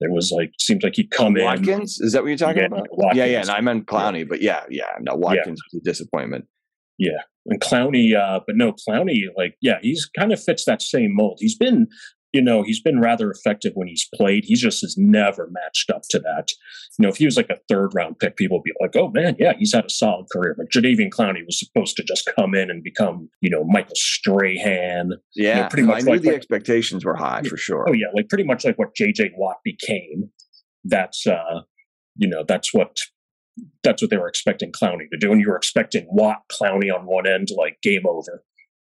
[0.00, 1.68] There was like seems like he'd come Watkins?
[1.68, 1.72] in.
[1.72, 2.88] Watkins is that what you're talking yeah, about?
[2.90, 3.16] Watkins.
[3.16, 3.40] Yeah, yeah.
[3.40, 4.24] And I meant Clowney, yeah.
[4.28, 4.92] but yeah, yeah.
[5.00, 5.76] No, Watkins yeah.
[5.76, 6.46] was a disappointment.
[6.98, 11.14] Yeah, and Clowney, uh, but no, Clowney, like, yeah, he's kind of fits that same
[11.14, 11.38] mold.
[11.40, 11.86] He's been
[12.36, 14.44] you know, he's been rather effective when he's played.
[14.44, 16.50] He just has never matched up to that.
[16.98, 19.10] You know, if he was like a third round pick, people would be like, oh
[19.10, 20.54] man, yeah, he's had a solid career.
[20.54, 25.12] But Jadeveon Clowney was supposed to just come in and become, you know, Michael Strahan.
[25.34, 25.96] Yeah, you know, pretty much.
[25.96, 27.86] I knew like, the like, expectations were high for sure.
[27.88, 30.30] Oh yeah, like pretty much like what JJ Watt became.
[30.84, 31.62] That's uh,
[32.16, 32.98] you know, that's what
[33.82, 35.32] that's what they were expecting Clowney to do.
[35.32, 38.44] And you were expecting Watt Clowney on one end, like game over.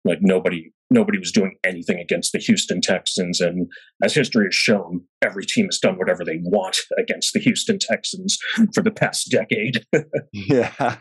[0.05, 3.40] Like nobody nobody was doing anything against the Houston Texans.
[3.40, 3.70] And
[4.02, 8.38] as history has shown, every team has done whatever they want against the Houston Texans
[8.74, 9.85] for the past decade.
[10.33, 10.96] yeah.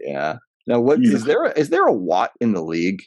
[0.00, 0.36] Yeah.
[0.66, 1.12] Now, what yeah.
[1.12, 1.44] is there?
[1.44, 3.02] A, is there a Watt in the league?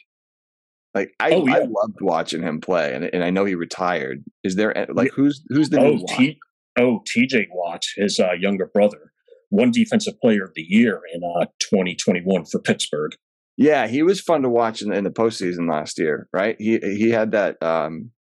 [0.94, 1.54] Like I, oh, yeah.
[1.54, 4.24] I loved watching him play, and, and I know he retired.
[4.42, 6.38] Is there like who's who's the oh, T-
[6.78, 9.12] oh TJ Watt, his uh, younger brother,
[9.50, 13.12] won defensive player of the year in uh, 2021 for Pittsburgh.
[13.58, 16.54] Yeah, he was fun to watch in, in the postseason last year, right?
[16.60, 17.60] He he had that.
[17.60, 18.12] Um,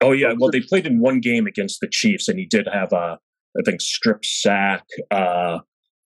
[0.00, 2.92] oh yeah, well they played in one game against the Chiefs, and he did have
[2.94, 3.18] a
[3.58, 5.58] I think strip sack uh,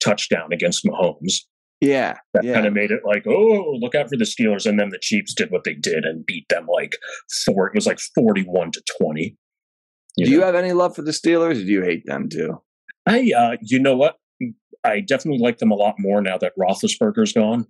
[0.04, 1.44] touchdown against Mahomes.
[1.80, 2.52] Yeah, that yeah.
[2.54, 5.34] kind of made it like, oh, look out for the Steelers, and then the Chiefs
[5.34, 6.98] did what they did and beat them like
[7.46, 7.68] four.
[7.68, 9.36] It was like forty-one to twenty.
[10.16, 10.36] You do know?
[10.38, 12.60] you have any love for the Steelers, or do you hate them too?
[13.06, 14.16] I, uh, you know what,
[14.84, 17.66] I definitely like them a lot more now that Roethlisberger's gone.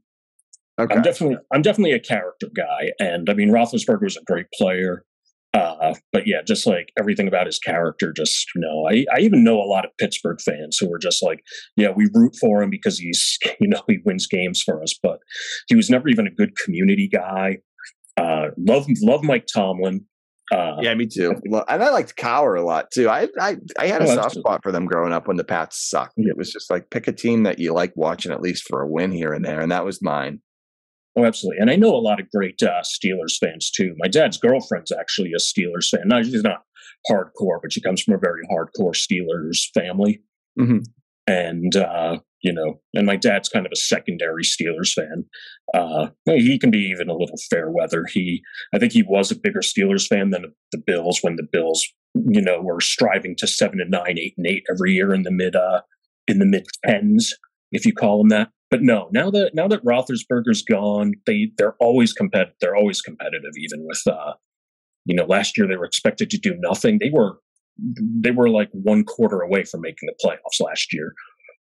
[0.81, 0.95] Okay.
[0.95, 5.05] I'm definitely I'm definitely a character guy, and I mean Roethlisberger was a great player,
[5.53, 9.43] uh, but yeah, just like everything about his character, just you know, I I even
[9.43, 11.43] know a lot of Pittsburgh fans who were just like,
[11.77, 15.19] yeah, we root for him because he's you know he wins games for us, but
[15.69, 17.59] he was never even a good community guy.
[18.17, 20.05] Uh, love love Mike Tomlin.
[20.53, 21.35] Uh, yeah, me too.
[21.45, 23.09] And I liked Cowher a lot too.
[23.09, 25.89] I I, I had a oh, soft spot for them growing up when the Pats
[25.91, 26.15] sucked.
[26.17, 28.89] It was just like pick a team that you like watching at least for a
[28.89, 30.41] win here and there, and that was mine.
[31.17, 31.61] Oh, absolutely.
[31.61, 33.95] And I know a lot of great uh, Steelers fans too.
[33.99, 36.03] My dad's girlfriend's actually a Steelers fan.
[36.07, 36.63] No, she's not
[37.11, 40.23] hardcore, but she comes from a very hardcore Steelers family.
[40.59, 40.79] Mm-hmm.
[41.27, 45.25] And, uh, you know, and my dad's kind of a secondary Steelers fan.
[45.75, 48.05] Uh, he can be even a little fair weather.
[48.11, 48.43] He,
[48.75, 52.41] I think he was a bigger Steelers fan than the Bills when the Bills, you
[52.41, 55.55] know, were striving to seven and nine, eight and eight every year in the mid,
[55.55, 55.83] uh,
[56.27, 57.35] in the mid tens,
[57.73, 61.75] if you call them that but no, now that now that Roethlisberger's gone, they they're
[61.81, 62.55] always competitive.
[62.61, 64.35] They're always competitive, even with uh,
[65.05, 66.99] you know, last year they were expected to do nothing.
[67.01, 67.39] They were
[67.77, 71.15] they were like one quarter away from making the playoffs last year,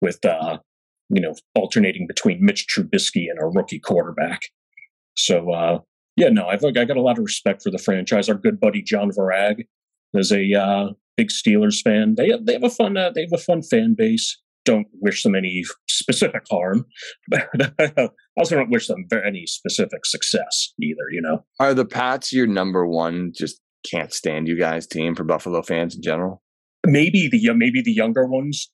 [0.02, 0.60] with uh,
[1.10, 4.44] you know, alternating between Mitch Trubisky and a rookie quarterback.
[5.18, 5.80] So uh,
[6.16, 8.30] yeah, no, I've I got a lot of respect for the franchise.
[8.30, 9.66] Our good buddy John Varag
[10.14, 10.88] is a uh,
[11.18, 12.16] big Steelers fan.
[12.16, 15.36] They they have a fun uh, they have a fun fan base don't wish them
[15.36, 16.86] any specific harm,
[17.30, 17.50] but
[17.80, 21.10] I also don't wish them any specific success either.
[21.12, 23.32] You know, are the Pats your number one?
[23.36, 26.42] Just can't stand you guys team for Buffalo fans in general.
[26.86, 28.70] Maybe the maybe the younger ones.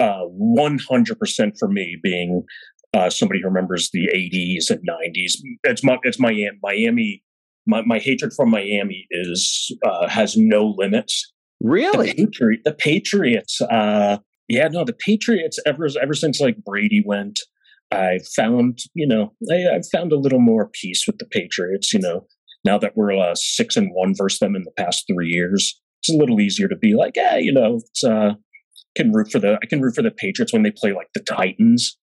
[0.00, 2.42] Uh, one hundred percent for me being
[2.94, 5.34] uh, somebody who remembers the '80s and '90s.
[5.64, 6.58] It's my it's Miami.
[6.62, 7.22] Miami.
[7.66, 11.32] My, my hatred for Miami is uh, has no limits.
[11.62, 13.58] Really, the, Patri- the Patriots.
[13.62, 17.40] Uh, yeah, no, the Patriots ever ever since like Brady went,
[17.90, 21.92] I found you know I, I've found a little more peace with the Patriots.
[21.92, 22.26] You know,
[22.64, 26.14] now that we're uh, six and one versus them in the past three years, it's
[26.14, 28.34] a little easier to be like, yeah, you know, it's, uh,
[28.96, 31.20] can root for the I can root for the Patriots when they play like the
[31.20, 31.96] Titans.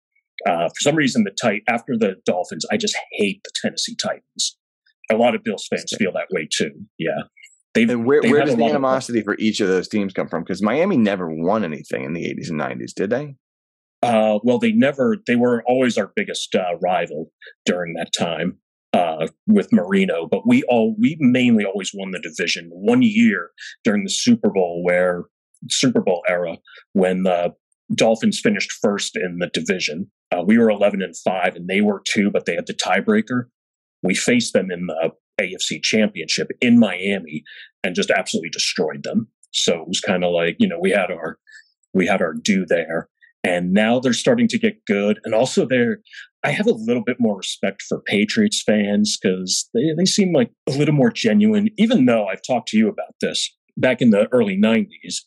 [0.48, 4.58] Uh, for some reason, the tight after the Dolphins, I just hate the Tennessee Titans.
[5.12, 6.72] A lot of Bills fans feel that way too.
[6.98, 7.24] Yeah.
[7.74, 10.44] They've, and where, where does the animosity for each of those teams come from?
[10.44, 13.36] Because Miami never won anything in the 80s and 90s, did they?
[14.04, 15.18] Uh, well, they never.
[15.28, 17.32] They were always our biggest uh, rival
[17.66, 18.58] during that time
[18.94, 20.28] uh, with Marino.
[20.30, 22.70] But we all we mainly always won the division.
[22.72, 23.52] One year
[23.84, 25.26] during the Super Bowl, where
[25.70, 26.58] Super Bowl era,
[26.94, 27.54] when the
[27.94, 32.02] Dolphins finished first in the division, uh, we were 11 and five, and they were
[32.08, 33.46] two, but they had the tiebreaker.
[34.02, 37.44] We faced them in the AFC Championship in Miami
[37.84, 39.28] and just absolutely destroyed them.
[39.52, 41.38] So it was kind of like you know we had our
[41.94, 43.10] we had our due there,
[43.44, 45.20] and now they're starting to get good.
[45.24, 46.00] And also they're
[46.44, 50.52] I have a little bit more respect for Patriots fans because they they seem like
[50.68, 51.70] a little more genuine.
[51.78, 55.18] Even though I've talked to you about this back in the early '90s,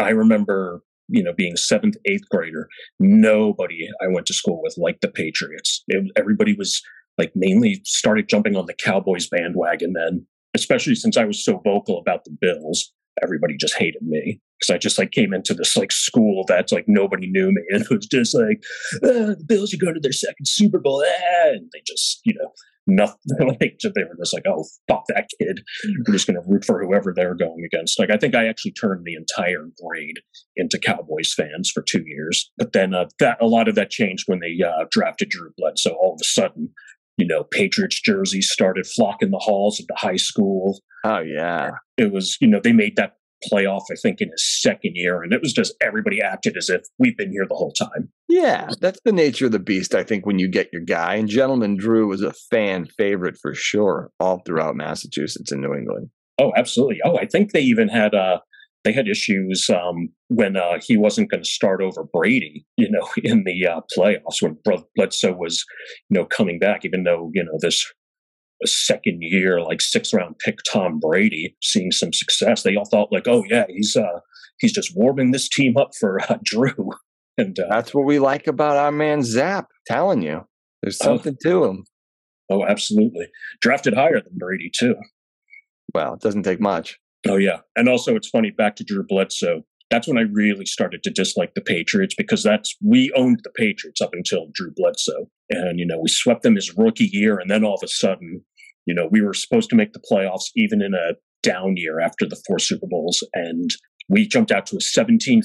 [0.00, 2.68] I remember you know being seventh eighth grader
[3.00, 6.82] nobody i went to school with liked the patriots it, everybody was
[7.18, 11.98] like mainly started jumping on the Cowboys bandwagon then, especially since I was so vocal
[11.98, 12.92] about the Bills.
[13.22, 16.84] Everybody just hated me because I just like came into this like school that's like
[16.86, 18.62] nobody knew me and it was just like
[19.04, 22.34] ah, the Bills are going to their second Super Bowl, ah, and they just you
[22.34, 22.50] know
[22.88, 23.16] nothing.
[23.40, 25.60] Like they were just like, oh fuck that kid.
[26.06, 27.98] We're just going to root for whoever they're going against.
[27.98, 30.18] Like I think I actually turned the entire grade
[30.56, 34.24] into Cowboys fans for two years, but then uh, that a lot of that changed
[34.26, 35.90] when they uh, drafted Drew Bledsoe.
[35.90, 36.70] All of a sudden,
[37.18, 40.80] you know, Patriots jerseys started flocking the halls of the high school.
[41.04, 41.70] Oh yeah.
[41.96, 43.16] It was, you know, they made that
[43.52, 46.82] playoff, I think, in his second year, and it was just everybody acted as if
[46.98, 48.08] we've been here the whole time.
[48.28, 51.14] Yeah, that's the nature of the beast, I think, when you get your guy.
[51.14, 56.10] And Gentleman Drew was a fan favorite for sure, all throughout Massachusetts and New England.
[56.40, 56.98] Oh, absolutely.
[57.04, 58.38] Oh, I think they even had uh
[58.84, 63.08] they had issues um, when uh, he wasn't going to start over Brady, you know,
[63.22, 64.56] in the uh, playoffs when
[64.96, 65.64] Bledsoe was,
[66.08, 66.84] you know, coming back.
[66.84, 67.84] Even though you know this
[68.64, 73.28] second year, like six round pick Tom Brady, seeing some success, they all thought like,
[73.28, 74.20] oh yeah, he's uh,
[74.60, 76.90] he's just warming this team up for uh, Drew.
[77.36, 79.68] And uh, that's what we like about our man Zap.
[79.86, 80.44] Telling you,
[80.82, 81.04] there's oh.
[81.04, 81.84] something to him.
[82.50, 83.26] Oh, absolutely.
[83.60, 84.94] Drafted higher than Brady too.
[85.94, 86.98] Well, it doesn't take much.
[87.26, 88.50] Oh yeah, and also it's funny.
[88.50, 89.62] Back to Drew Bledsoe.
[89.90, 94.00] That's when I really started to dislike the Patriots because that's we owned the Patriots
[94.00, 97.64] up until Drew Bledsoe, and you know we swept them his rookie year, and then
[97.64, 98.44] all of a sudden,
[98.86, 102.26] you know, we were supposed to make the playoffs even in a down year after
[102.26, 103.70] the four Super Bowls, and
[104.08, 105.42] we jumped out to a 17-3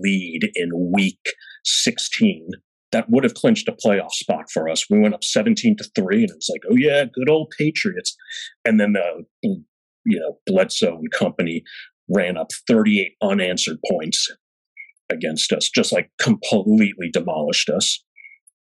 [0.00, 1.20] lead in week
[1.64, 2.48] 16
[2.92, 4.88] that would have clinched a playoff spot for us.
[4.88, 8.16] We went up 17 to 3 and it was like, "Oh yeah, good old Patriots."
[8.64, 9.26] And then the
[10.06, 11.62] you know, Bledsoe and company
[12.08, 14.30] ran up 38 unanswered points
[15.10, 18.02] against us, just like completely demolished us.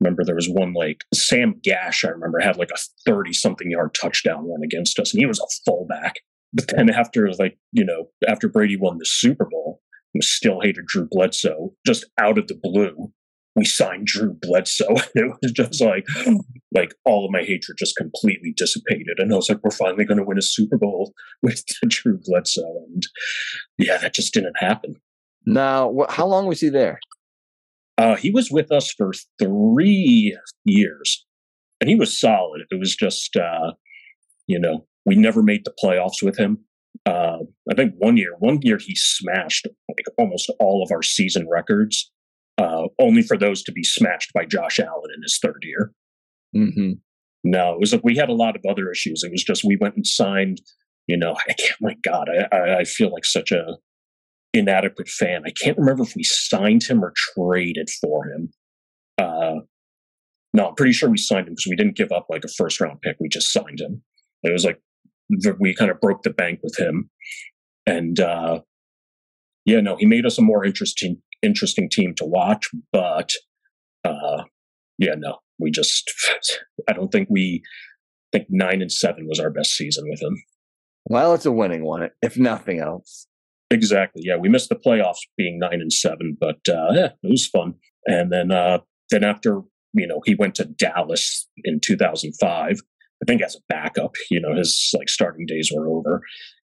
[0.02, 3.96] Remember, there was one like Sam Gash, I remember, had like a 30 something yard
[4.00, 6.16] touchdown run against us, and he was a fullback.
[6.54, 9.82] But then after, like, you know, after Brady won the Super Bowl,
[10.22, 13.12] still hated Drew Bledsoe just out of the blue
[13.56, 14.86] we signed Drew Bledsoe.
[15.16, 16.06] And it was just like,
[16.74, 19.18] like all of my hatred just completely dissipated.
[19.18, 22.86] And I was like, we're finally going to win a Super Bowl with Drew Bledsoe.
[22.92, 23.04] And
[23.78, 24.96] yeah, that just didn't happen.
[25.46, 27.00] Now, wh- how long was he there?
[27.98, 31.26] Uh, he was with us for three years
[31.80, 32.62] and he was solid.
[32.70, 33.72] It was just, uh,
[34.48, 36.58] you know, we never made the playoffs with him.
[37.06, 37.38] Uh,
[37.72, 42.12] I think one year, one year he smashed like almost all of our season records
[42.66, 45.92] uh, only for those to be smashed by Josh Allen in his third year.
[46.56, 46.94] Mm-hmm.
[47.44, 49.24] No, it was like we had a lot of other issues.
[49.24, 50.62] It was just we went and signed.
[51.08, 51.82] You know, I can't.
[51.82, 53.78] My God, I, I feel like such a
[54.54, 55.44] inadequate fan.
[55.46, 58.50] I can't remember if we signed him or traded for him.
[59.18, 59.60] Uh,
[60.54, 62.82] no, I'm pretty sure we signed him because we didn't give up like a first
[62.82, 63.18] round pick.
[63.20, 64.02] We just signed him.
[64.42, 64.82] It was like
[65.60, 67.10] we kind of broke the bank with him,
[67.86, 68.62] and uh,
[69.66, 73.32] yeah, no, he made us a more interesting interesting team to watch, but
[74.04, 74.44] uh,
[74.98, 76.12] yeah, no, we just
[76.90, 77.62] I don't think we
[78.34, 80.42] I think nine and seven was our best season with him.
[81.06, 83.28] Well, it's a winning one, if nothing else.
[83.72, 84.24] Exactly.
[84.26, 87.76] Yeah, we missed the playoffs being nine and seven, but uh, yeah, it was fun.
[88.06, 88.80] And then uh,
[89.10, 89.62] then after
[89.94, 92.80] you know he went to Dallas in 2005.
[93.24, 96.22] I think as a backup, you know his like starting days were over,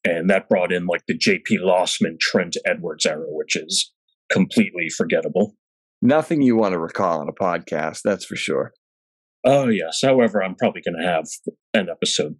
[0.05, 1.59] and that brought in like the J.P.
[1.59, 3.91] Losman Trent Edwards era, which is
[4.31, 5.55] completely forgettable.
[6.01, 8.71] Nothing you want to recall on a podcast, that's for sure.
[9.45, 9.99] Oh yes.
[10.03, 11.25] However, I'm probably going to have
[11.73, 12.35] an episode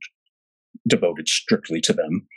[0.87, 2.27] devoted strictly to them.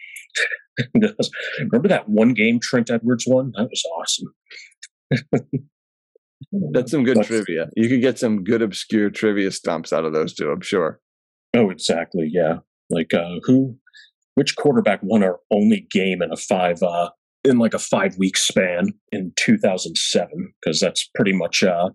[1.58, 3.52] Remember that one game Trent Edwards won?
[3.56, 4.34] That was awesome.
[6.72, 7.68] That's some good but, trivia.
[7.76, 11.00] You could get some good obscure trivia stumps out of those two, I'm sure.
[11.54, 12.28] Oh, exactly.
[12.32, 12.58] Yeah.
[12.88, 13.76] Like uh who
[14.34, 17.10] which quarterback won our only game in a five uh
[17.44, 21.88] in like a five week span in 2007 because that's pretty much uh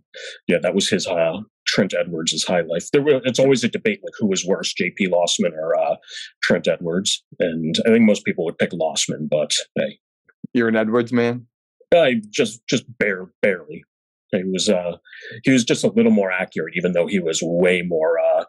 [0.47, 2.89] yeah that was his uh Trent Edwards' high life.
[2.91, 5.09] There were, it's always a debate like who was worse, J.P.
[5.09, 5.95] Losman or uh,
[6.43, 9.97] Trent Edwards, and I think most people would pick Losman But hey,
[10.53, 11.47] you're an Edwards man.
[11.93, 13.83] I just just bare, barely.
[14.31, 14.97] He was uh
[15.43, 18.45] he was just a little more accurate, even though he was way more uh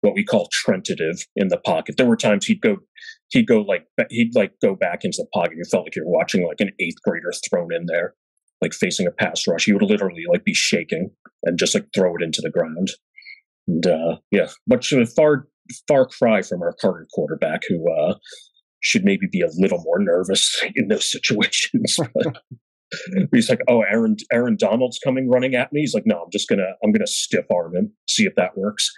[0.00, 1.96] what we call trentative in the pocket.
[1.96, 2.76] There were times he'd go
[3.30, 5.56] he'd go like he'd like go back into the pocket.
[5.56, 8.14] You felt like you're watching like an eighth grader thrown in there,
[8.60, 9.64] like facing a pass rush.
[9.64, 11.10] He would literally like be shaking
[11.44, 12.90] and just like throw it into the ground.
[13.66, 15.46] And uh yeah, much of a far
[15.86, 18.14] far cry from our current quarterback who uh
[18.80, 21.98] should maybe be a little more nervous in those situations.
[23.32, 26.48] he's like, "Oh, Aaron Aaron Donald's coming running at me." He's like, "No, I'm just
[26.48, 28.90] gonna I'm gonna stiff arm him, see if that works."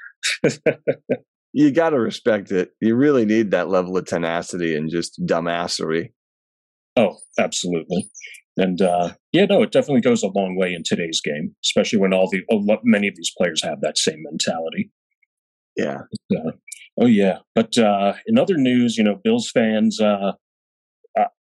[1.52, 2.70] you got to respect it.
[2.80, 6.12] You really need that level of tenacity and just dumbassery.
[6.96, 8.10] Oh, absolutely.
[8.56, 12.12] And uh, yeah, no, it definitely goes a long way in today's game, especially when
[12.12, 12.42] all the
[12.84, 14.90] many of these players have that same mentality.
[15.76, 16.00] Yeah.
[16.30, 16.52] Uh,
[17.00, 17.38] oh yeah.
[17.54, 20.32] But uh, in other news, you know, Bills fans, uh,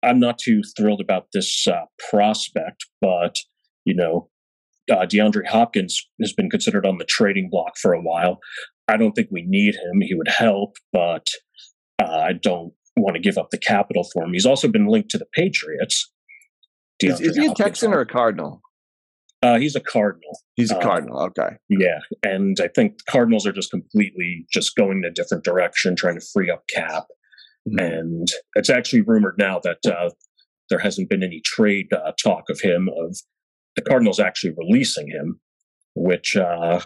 [0.04, 3.36] I'm not too thrilled about this uh, prospect, but
[3.86, 4.30] you know,
[4.91, 8.39] uh, DeAndre Hopkins has been considered on the trading block for a while.
[8.88, 10.02] I don't think we need him.
[10.02, 11.28] He would help, but
[12.02, 14.34] uh, I don't want to give up the capital for him.
[14.34, 16.12] He's also been linked to the Patriots.
[17.00, 18.62] Is, is, he a Texan or a Cardinal?
[19.43, 20.39] Uh, he's a Cardinal.
[20.56, 21.19] He's a uh, Cardinal.
[21.19, 21.58] Okay.
[21.69, 26.19] Yeah, and I think Cardinals are just completely just going in a different direction, trying
[26.19, 27.06] to free up cap.
[27.69, 27.80] Mm-hmm.
[27.80, 30.10] And it's actually rumored now that uh,
[30.69, 33.17] there hasn't been any trade uh, talk of him of
[33.78, 35.40] the Cardinals actually releasing him,
[35.96, 36.82] which uh,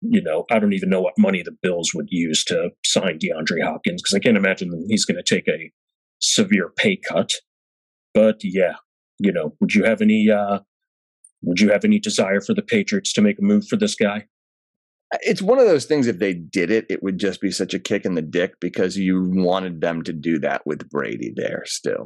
[0.00, 3.62] you know I don't even know what money the Bills would use to sign DeAndre
[3.62, 5.70] Hopkins because I can't imagine he's going to take a
[6.20, 7.32] severe pay cut.
[8.14, 8.76] But yeah,
[9.18, 10.60] you know, would you have any uh,
[11.42, 14.26] would you have any desire for the Patriots to make a move for this guy?
[15.20, 16.06] It's one of those things.
[16.06, 18.96] If they did it, it would just be such a kick in the dick because
[18.96, 22.04] you wanted them to do that with Brady there still.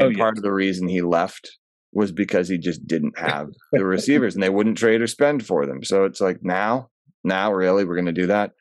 [0.00, 0.18] Oh, and oh, yeah.
[0.18, 1.58] part of the reason he left
[1.94, 5.66] was because he just didn't have the receivers and they wouldn't trade or spend for
[5.66, 5.82] them.
[5.82, 6.90] So it's like now,
[7.22, 8.52] now really we're going to do that.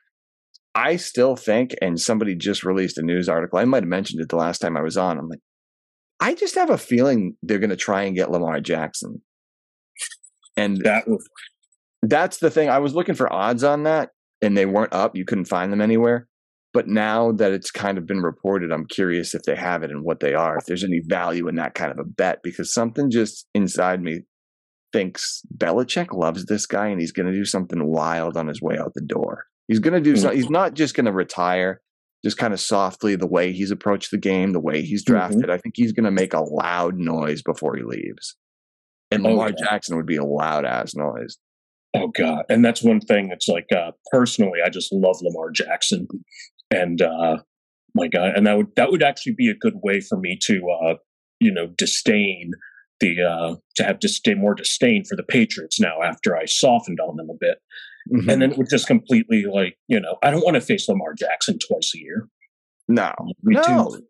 [0.75, 3.59] I still think, and somebody just released a news article.
[3.59, 5.19] I might have mentioned it the last time I was on.
[5.19, 5.41] I'm like,
[6.19, 9.21] I just have a feeling they're going to try and get Lamar Jackson.
[10.57, 11.27] And that was,
[12.01, 12.69] that's the thing.
[12.69, 14.09] I was looking for odds on that
[14.41, 15.15] and they weren't up.
[15.15, 16.27] You couldn't find them anywhere.
[16.73, 20.03] But now that it's kind of been reported, I'm curious if they have it and
[20.03, 23.11] what they are, if there's any value in that kind of a bet, because something
[23.11, 24.21] just inside me
[24.91, 28.77] thinks Belichick loves this guy and he's going to do something wild on his way
[28.77, 29.45] out the door.
[29.67, 30.39] He's going to do something.
[30.39, 31.81] He's not just going to retire
[32.23, 35.13] just kind of softly the way he's approached the game, the way he's mm-hmm.
[35.13, 35.41] drafted.
[35.43, 35.51] Mm-hmm.
[35.51, 38.35] I think he's going to make a loud noise before he leaves.
[39.11, 39.57] And Lamar okay.
[39.63, 41.37] Jackson would be a loud ass noise.
[41.95, 42.45] Oh God.
[42.49, 43.29] And that's one thing.
[43.31, 46.07] It's like uh personally, I just love Lamar Jackson
[46.73, 47.37] and uh,
[47.95, 50.61] my God, and that would that would actually be a good way for me to
[50.69, 50.95] uh,
[51.39, 52.51] you know disdain
[52.99, 57.17] the uh, to have disdain more disdain for the Patriots now after I softened on
[57.17, 57.57] them a bit,
[58.11, 58.29] mm-hmm.
[58.29, 61.13] and then it would just completely like you know I don't want to face Lamar
[61.13, 62.27] Jackson twice a year.
[62.87, 63.61] No, me no.
[63.63, 64.03] Too.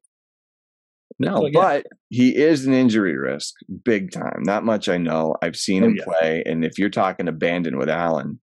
[1.20, 1.52] No, so, yeah.
[1.54, 3.54] but he is an injury risk,
[3.86, 4.42] big time.
[4.42, 5.36] Not much I know.
[5.42, 6.04] I've seen oh, him yeah.
[6.06, 8.40] play, and if you're talking abandon with Allen,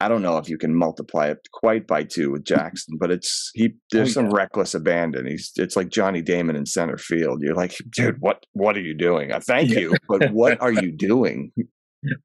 [0.00, 3.50] I don't know if you can multiply it quite by two with Jackson, but it's
[3.54, 3.74] he.
[3.90, 5.26] There's oh, some reckless abandon.
[5.26, 7.42] He's it's like Johnny Damon in center field.
[7.42, 9.32] You're like, dude, what what are you doing?
[9.32, 9.80] I thank yeah.
[9.80, 11.52] you, but what are you doing?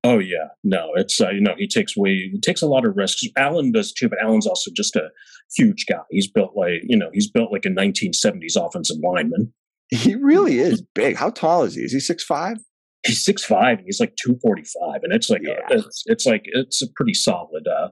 [0.03, 2.95] Oh yeah, no, it's uh, you know he takes way he takes a lot of
[2.95, 3.23] risks.
[3.35, 5.09] Allen does too, but Allen's also just a
[5.55, 6.03] huge guy.
[6.11, 9.51] He's built like you know he's built like a 1970s offensive lineman.
[9.89, 11.15] He really is big.
[11.15, 11.81] How tall is he?
[11.81, 12.57] Is he six five?
[13.05, 15.59] He's six five and he's like two forty five, and it's like yeah.
[15.69, 17.89] a, it's it's like it's a pretty solid, uh,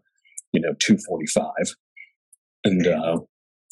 [0.52, 1.76] you know, two forty five,
[2.64, 3.20] and uh,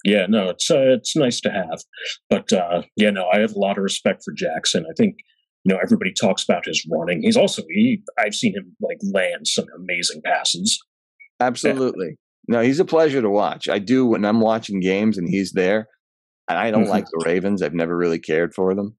[0.06, 1.82] yeah, no, it's uh, it's nice to have,
[2.30, 4.86] but uh, yeah, no, I have a lot of respect for Jackson.
[4.90, 5.16] I think
[5.64, 7.22] you know everybody talks about his running.
[7.24, 10.80] He's also he I've seen him like land some amazing passes.
[11.40, 12.16] Absolutely.
[12.48, 13.70] No, he's a pleasure to watch.
[13.70, 15.88] I do when I'm watching games and he's there.
[16.50, 17.62] And I don't like the Ravens.
[17.62, 18.98] I've never really cared for them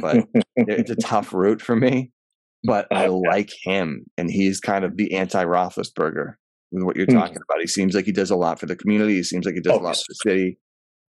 [0.00, 0.26] but
[0.56, 2.12] it's a tough route for me.
[2.64, 6.34] But I like him, and he's kind of the anti Roethlisberger
[6.72, 7.14] with what you're hmm.
[7.14, 7.60] talking about.
[7.60, 9.14] He seems like he does a lot for the community.
[9.14, 10.58] He seems like he does oh, a lot for the city.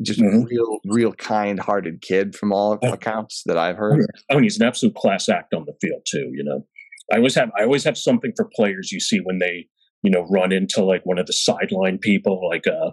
[0.03, 0.43] just mm-hmm.
[0.43, 2.93] real, real kind-hearted kid from all oh.
[2.93, 4.05] accounts that I've heard.
[4.31, 6.31] Oh, and he's an absolute class act on the field too.
[6.33, 6.67] You know,
[7.13, 9.67] I always have I always have something for players you see when they
[10.03, 12.91] you know run into like one of the sideline people, like uh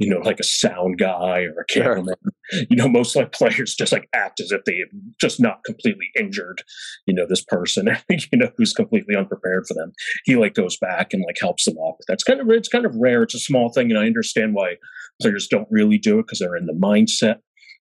[0.00, 2.14] you know, like a sound guy or a cameraman.
[2.50, 2.62] Sure.
[2.70, 4.78] You know, most like players just like act as if they
[5.20, 6.62] just not completely injured,
[7.06, 9.92] you know, this person, you know, who's completely unprepared for them.
[10.24, 11.98] He like goes back and like helps them up.
[12.08, 13.22] That's kind of it's kind of rare.
[13.22, 14.76] It's a small thing, and I understand why
[15.20, 17.36] players don't really do it because they're in the mindset.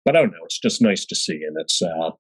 [0.04, 0.44] But I don't know.
[0.44, 2.10] It's just nice to see, and it's uh,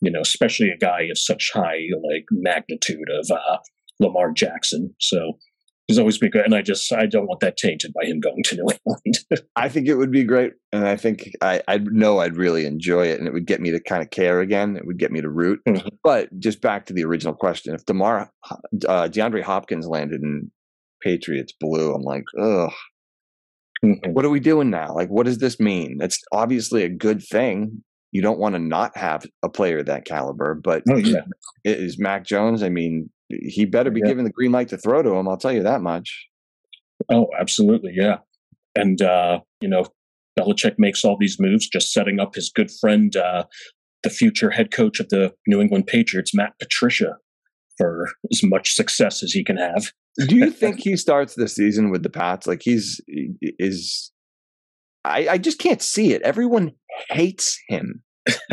[0.00, 3.58] you know, especially a guy of such high like magnitude of uh,
[4.00, 4.92] Lamar Jackson.
[4.98, 5.38] So
[5.86, 6.44] he's always been good.
[6.44, 9.48] And I just I don't want that tainted by him going to New England.
[9.56, 13.06] I think it would be great, and I think I I know I'd really enjoy
[13.06, 14.76] it, and it would get me to kind of care again.
[14.76, 15.60] It would get me to root.
[15.68, 15.88] Mm-hmm.
[16.02, 18.56] But just back to the original question: if Demar uh,
[19.08, 20.50] DeAndre Hopkins landed in
[21.02, 22.72] Patriots blue, I'm like, ugh.
[23.84, 24.12] Mm-hmm.
[24.12, 24.94] What are we doing now?
[24.94, 25.98] Like, what does this mean?
[26.00, 27.82] It's obviously a good thing.
[28.10, 31.24] You don't want to not have a player that caliber, but oh, yeah.
[31.64, 32.62] is Mac Jones?
[32.62, 34.08] I mean, he better be yeah.
[34.08, 35.28] given the green light to throw to him.
[35.28, 36.26] I'll tell you that much.
[37.10, 38.18] Oh, absolutely, yeah.
[38.74, 39.86] And uh, you know,
[40.38, 43.44] Belichick makes all these moves, just setting up his good friend, uh,
[44.02, 47.16] the future head coach of the New England Patriots, Matt Patricia,
[47.78, 49.92] for as much success as he can have.
[50.28, 52.46] Do you think he starts the season with the Pats?
[52.46, 53.00] Like he's
[53.40, 54.12] is
[55.04, 56.22] I, I just can't see it.
[56.22, 56.72] Everyone
[57.10, 58.02] hates him.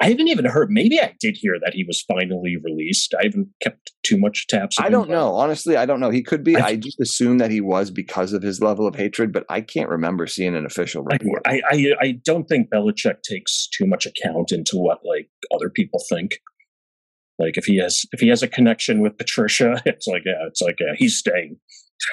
[0.00, 0.70] I haven't even heard.
[0.70, 3.14] Maybe I did hear that he was finally released.
[3.18, 4.76] I haven't kept too much tabs.
[4.78, 5.34] I don't know.
[5.34, 6.10] Honestly, I don't know.
[6.10, 6.56] He could be.
[6.56, 9.60] I, I, just assume that he was because of his level of hatred, but I
[9.60, 11.42] can't remember seeing an official report.
[11.46, 16.00] I, I, I don't think Belichick takes too much account into what like other people
[16.08, 16.38] think.
[17.38, 20.62] Like if he has if he has a connection with Patricia, it's like yeah, it's
[20.62, 21.56] like yeah, he's staying.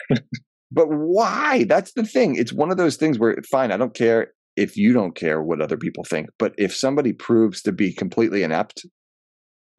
[0.71, 1.65] but why?
[1.65, 2.35] That's the thing.
[2.35, 5.61] It's one of those things where fine, I don't care if you don't care what
[5.61, 6.29] other people think.
[6.37, 8.85] But if somebody proves to be completely inept,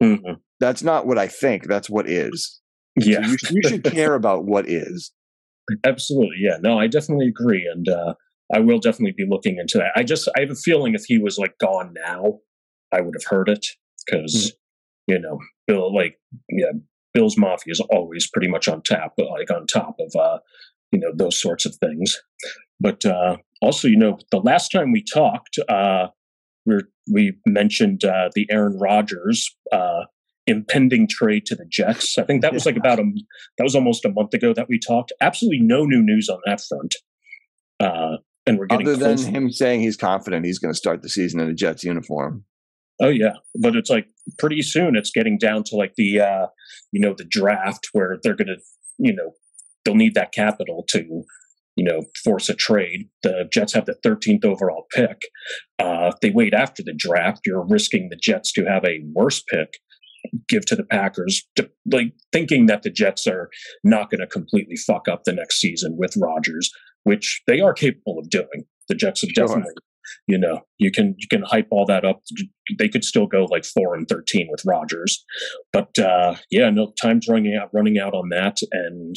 [0.01, 0.33] mm-hmm.
[0.59, 1.67] that's not what I think.
[1.67, 2.61] That's what is.
[2.95, 3.21] Yeah.
[3.21, 5.11] So you, you, should care about what is.
[5.83, 6.37] Absolutely.
[6.39, 6.57] Yeah.
[6.61, 7.69] No, I definitely agree.
[7.71, 8.13] And uh,
[8.53, 9.91] I will definitely be looking into that.
[9.95, 12.39] I just, I have a feeling if he was like gone now,
[12.91, 13.65] I would have heard it
[14.05, 15.13] because, mm-hmm.
[15.13, 16.19] you know, Bill, like,
[16.49, 16.71] yeah,
[17.13, 20.39] Bill's Mafia is always pretty much on tap, like on top of, uh,
[20.91, 22.21] you know, those sorts of things.
[22.79, 26.07] But uh, also, you know, the last time we talked, uh,
[26.65, 26.75] we
[27.11, 30.05] we mentioned uh, the Aaron Rodgers uh,
[30.47, 32.17] impending trade to the Jets.
[32.17, 33.03] I think that was like about a
[33.57, 35.11] that was almost a month ago that we talked.
[35.21, 36.95] Absolutely no new news on that front.
[37.79, 41.09] Uh, and we're getting other than him saying he's confident he's going to start the
[41.09, 42.45] season in a Jets uniform.
[43.01, 46.47] Oh yeah, but it's like pretty soon it's getting down to like the uh,
[46.91, 48.57] you know the draft where they're going to
[48.97, 49.31] you know
[49.83, 51.23] they'll need that capital to
[51.75, 53.09] you know, force a trade.
[53.23, 55.23] The Jets have the 13th overall pick.
[55.79, 59.43] Uh, if they wait after the draft, you're risking the Jets to have a worse
[59.49, 59.75] pick
[60.47, 63.49] give to the Packers, to, like thinking that the Jets are
[63.83, 66.71] not going to completely fuck up the next season with Rodgers,
[67.03, 68.65] which they are capable of doing.
[68.87, 69.47] The Jets have sure.
[69.47, 69.73] definitely,
[70.27, 72.21] you know, you can you can hype all that up.
[72.77, 75.23] They could still go like four and thirteen with Rodgers,
[75.73, 79.15] but uh, yeah, no, time's running out, running out on that, and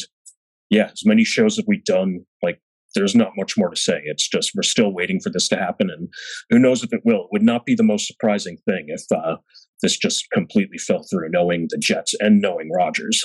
[0.70, 2.60] yeah, as many shows as we've done, like
[2.94, 4.00] there's not much more to say.
[4.04, 6.08] It's just we're still waiting for this to happen, and
[6.50, 7.22] who knows if it will.
[7.22, 9.36] It would not be the most surprising thing if uh,
[9.82, 13.24] this just completely fell through, knowing the Jets and knowing Rodgers.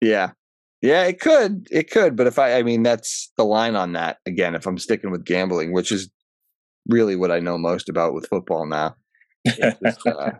[0.00, 0.32] Yeah,
[0.82, 2.16] yeah, it could, it could.
[2.16, 4.18] But if I, I mean, that's the line on that.
[4.26, 6.10] Again, if I'm sticking with gambling, which is
[6.88, 8.94] really what I know most about with football now,
[9.46, 10.32] just, uh,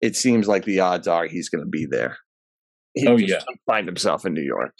[0.00, 2.16] it seems like the odds are he's going to be there.
[2.94, 4.72] He oh yeah, find himself in New York.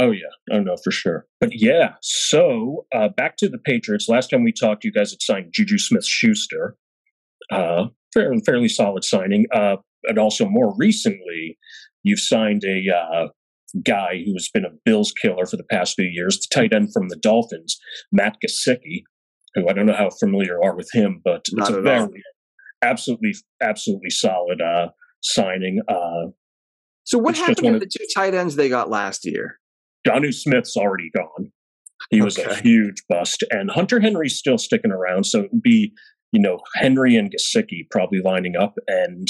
[0.00, 1.26] Oh yeah, oh no, for sure.
[1.40, 4.08] But yeah, so uh, back to the Patriots.
[4.08, 6.76] Last time we talked, you guys had signed Juju Smith-Schuster,
[7.50, 9.46] uh, fairly, fairly solid signing.
[9.52, 11.58] Uh, and also more recently,
[12.04, 13.28] you've signed a uh,
[13.84, 17.08] guy who's been a Bills killer for the past few years, the tight end from
[17.08, 17.76] the Dolphins,
[18.12, 19.02] Matt Gesicki,
[19.54, 22.00] who I don't know how familiar you are with him, but Not it's a very
[22.00, 22.10] all.
[22.82, 24.88] absolutely, absolutely solid uh,
[25.22, 25.80] signing.
[25.88, 26.30] Uh,
[27.04, 29.58] so what happened to the two tight ends they got last year?
[30.06, 31.52] Jonnu Smith's already gone.
[32.10, 32.50] He was okay.
[32.50, 35.24] a huge bust, and Hunter Henry's still sticking around.
[35.24, 35.92] So it'd be,
[36.32, 38.74] you know, Henry and Gesicki probably lining up.
[38.86, 39.28] And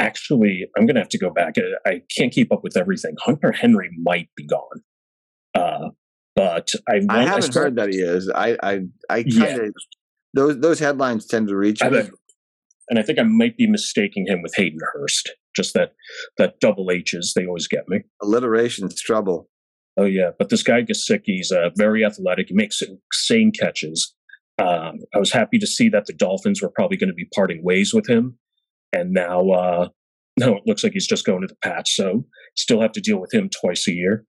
[0.00, 1.54] actually, I'm going to have to go back.
[1.86, 3.14] I can't keep up with everything.
[3.20, 4.82] Hunter Henry might be gone.
[5.54, 5.90] Uh,
[6.34, 8.30] but I, I haven't I heard that he is.
[8.30, 8.80] I, I,
[9.10, 9.68] I kind of yeah.
[10.32, 12.08] those those headlines tend to reach me.
[12.88, 15.30] And I think I might be mistaking him with Hayden Hurst.
[15.54, 15.92] Just that
[16.38, 18.00] that double H's, they always get me.
[18.22, 19.49] Alliteration's trouble.
[20.00, 22.48] Oh yeah, but this guy Gesicki's uh, very athletic.
[22.48, 24.14] He makes insane catches.
[24.58, 27.62] Um, I was happy to see that the Dolphins were probably going to be parting
[27.62, 28.38] ways with him,
[28.94, 29.88] and now uh,
[30.38, 31.94] no, it looks like he's just going to the Pats.
[31.94, 32.24] So
[32.56, 34.24] still have to deal with him twice a year.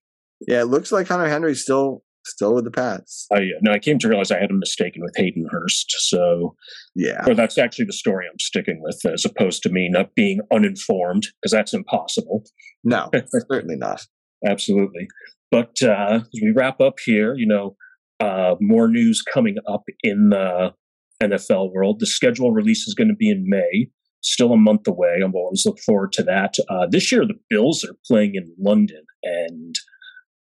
[0.46, 3.28] Yeah, it looks like Hunter Henry's still still with the Pats.
[3.34, 5.96] I no, I came to realize I had him mistaken with Hayden Hurst.
[6.00, 6.58] So
[6.96, 10.42] yeah, but that's actually the story I'm sticking with, as opposed to me not being
[10.52, 12.44] uninformed, because that's impossible.
[12.84, 13.10] No,
[13.50, 14.02] certainly not.
[14.46, 15.08] Absolutely.
[15.52, 17.76] But uh, as we wrap up here, you know,
[18.22, 20.74] uh, more news coming up in the
[21.22, 22.00] NFL world.
[22.00, 23.90] The schedule release is going to be in May,
[24.22, 25.20] still a month away.
[25.24, 26.56] I'm always look forward to that.
[26.70, 29.76] Uh, this year, the Bills are playing in London and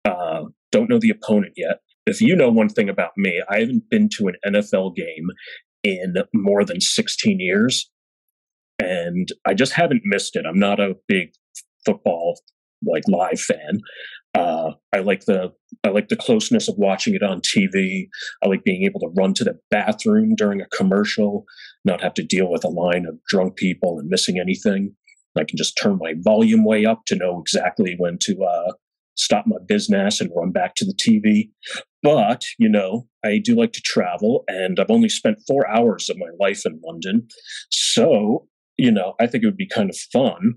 [0.04, 1.80] uh, don't know the opponent yet.
[2.06, 5.28] If you know one thing about me, I haven't been to an NFL game
[5.84, 7.90] in more than 16 years.
[8.78, 10.46] And I just haven't missed it.
[10.48, 11.30] I'm not a big
[11.84, 12.38] football
[12.84, 13.80] like live fan.
[14.34, 15.52] Uh, I like the
[15.84, 18.08] I like the closeness of watching it on TV.
[18.42, 21.44] I like being able to run to the bathroom during a commercial,
[21.84, 24.94] not have to deal with a line of drunk people and missing anything.
[25.36, 28.72] I can just turn my volume way up to know exactly when to uh,
[29.16, 31.50] stop my business and run back to the TV.
[32.02, 36.16] But, you know, I do like to travel and I've only spent four hours of
[36.16, 37.26] my life in London.
[37.70, 40.54] So, you know, I think it would be kind of fun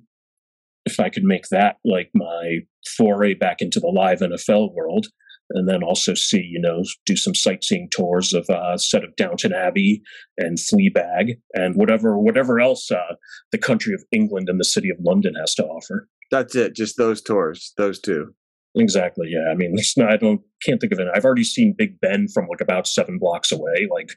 [0.85, 2.59] if I could make that like my
[2.97, 5.07] foray back into the live NFL world,
[5.53, 9.15] and then also see, you know, do some sightseeing tours of a uh, set of
[9.15, 10.01] Downton Abbey
[10.37, 13.15] and Fleabag and whatever whatever else uh,
[13.51, 16.07] the country of England and the city of London has to offer.
[16.29, 16.75] That's it.
[16.75, 18.33] Just those tours, those two.
[18.75, 19.27] Exactly.
[19.29, 19.51] Yeah.
[19.51, 21.07] I mean, it's not, I don't can't think of it.
[21.13, 23.87] I've already seen Big Ben from like about seven blocks away.
[23.91, 24.11] Like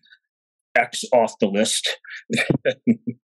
[0.77, 1.99] X off the list.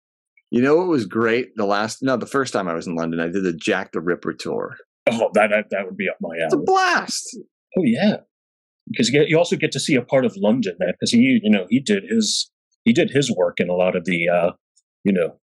[0.52, 1.50] You know what was great?
[1.56, 4.02] The last no, the first time I was in London, I did the Jack the
[4.02, 4.78] Ripper tour.
[5.12, 6.44] Oh, that that would be up my alley.
[6.46, 7.38] It's a blast.
[7.78, 8.18] Oh yeah,
[8.90, 11.66] because you, you also get to see a part of London because he, you know,
[11.70, 12.52] he did his
[12.84, 14.52] he did his work in a lot of the, uh,
[15.04, 15.38] you know,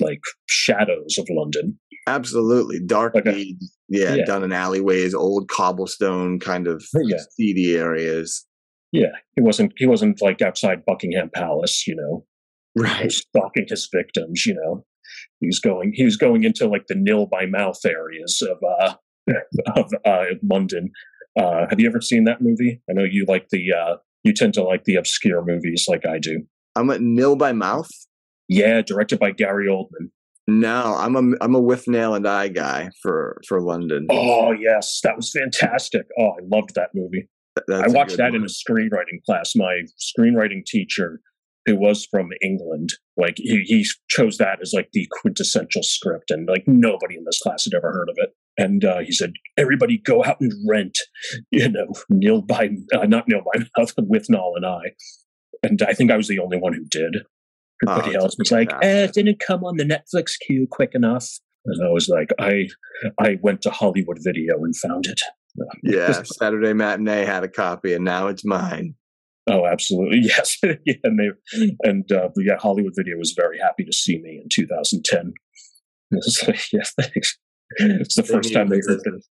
[0.00, 1.78] like shadows of London.
[2.06, 3.44] Absolutely, dark like a,
[3.88, 7.18] yeah, yeah, done in alleyways, old cobblestone kind of yeah.
[7.36, 8.46] seedy areas.
[8.92, 12.24] Yeah, he wasn't he wasn't like outside Buckingham Palace, you know,
[12.76, 13.10] right.
[13.10, 14.84] Stalking his victims you know.
[15.40, 18.94] He was going he was going into like the nil by mouth areas of uh
[19.76, 20.90] of uh london.
[21.38, 22.80] Uh have you ever seen that movie?
[22.88, 26.18] I know you like the uh you tend to like the obscure movies like i
[26.18, 26.42] do.
[26.76, 27.90] I'm at nil by mouth
[28.48, 30.10] yeah directed by gary oldman.
[30.46, 34.06] No i'm a i'm a Withnail and I guy for for london.
[34.10, 35.00] Oh yes.
[35.02, 36.02] That was fantastic.
[36.18, 37.28] Oh i loved that movie.
[37.66, 38.36] That's i watched that one.
[38.36, 39.54] in a screenwriting class.
[39.56, 41.20] My screenwriting teacher
[41.66, 46.48] who was from England, like he, he chose that as like the quintessential script, and
[46.48, 48.30] like nobody in this class had ever heard of it.
[48.56, 50.98] And uh, he said, "Everybody, go out and rent,
[51.50, 54.80] you know, Neil by uh, not Neil by mouth Withnail and I."
[55.62, 57.16] And I think I was the only one who did.
[57.86, 61.28] Everybody oh, else was like, eh, "It didn't come on the Netflix queue quick enough."
[61.66, 62.68] And I was like, "I,
[63.18, 65.20] I went to Hollywood Video and found it."
[65.82, 68.94] Yeah, Saturday matinee had a copy, and now it's mine.
[69.48, 70.56] Oh, absolutely, yes.
[70.62, 71.30] yeah, and they
[71.82, 75.32] and uh, yeah, Hollywood Video was very happy to see me in 2010.
[76.12, 77.38] It's like, yeah, thanks.
[77.78, 79.24] It's the they first time they heard it.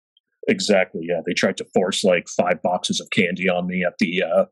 [0.47, 1.03] Exactly.
[1.07, 4.45] Yeah, they tried to force like five boxes of candy on me at the uh,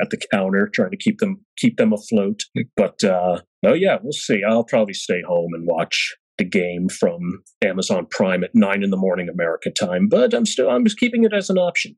[0.00, 2.42] at the counter, trying to keep them keep them afloat.
[2.76, 4.42] But uh, oh yeah, we'll see.
[4.46, 8.96] I'll probably stay home and watch the game from Amazon Prime at nine in the
[8.96, 10.08] morning America time.
[10.08, 11.96] But I'm still I'm just keeping it as an option.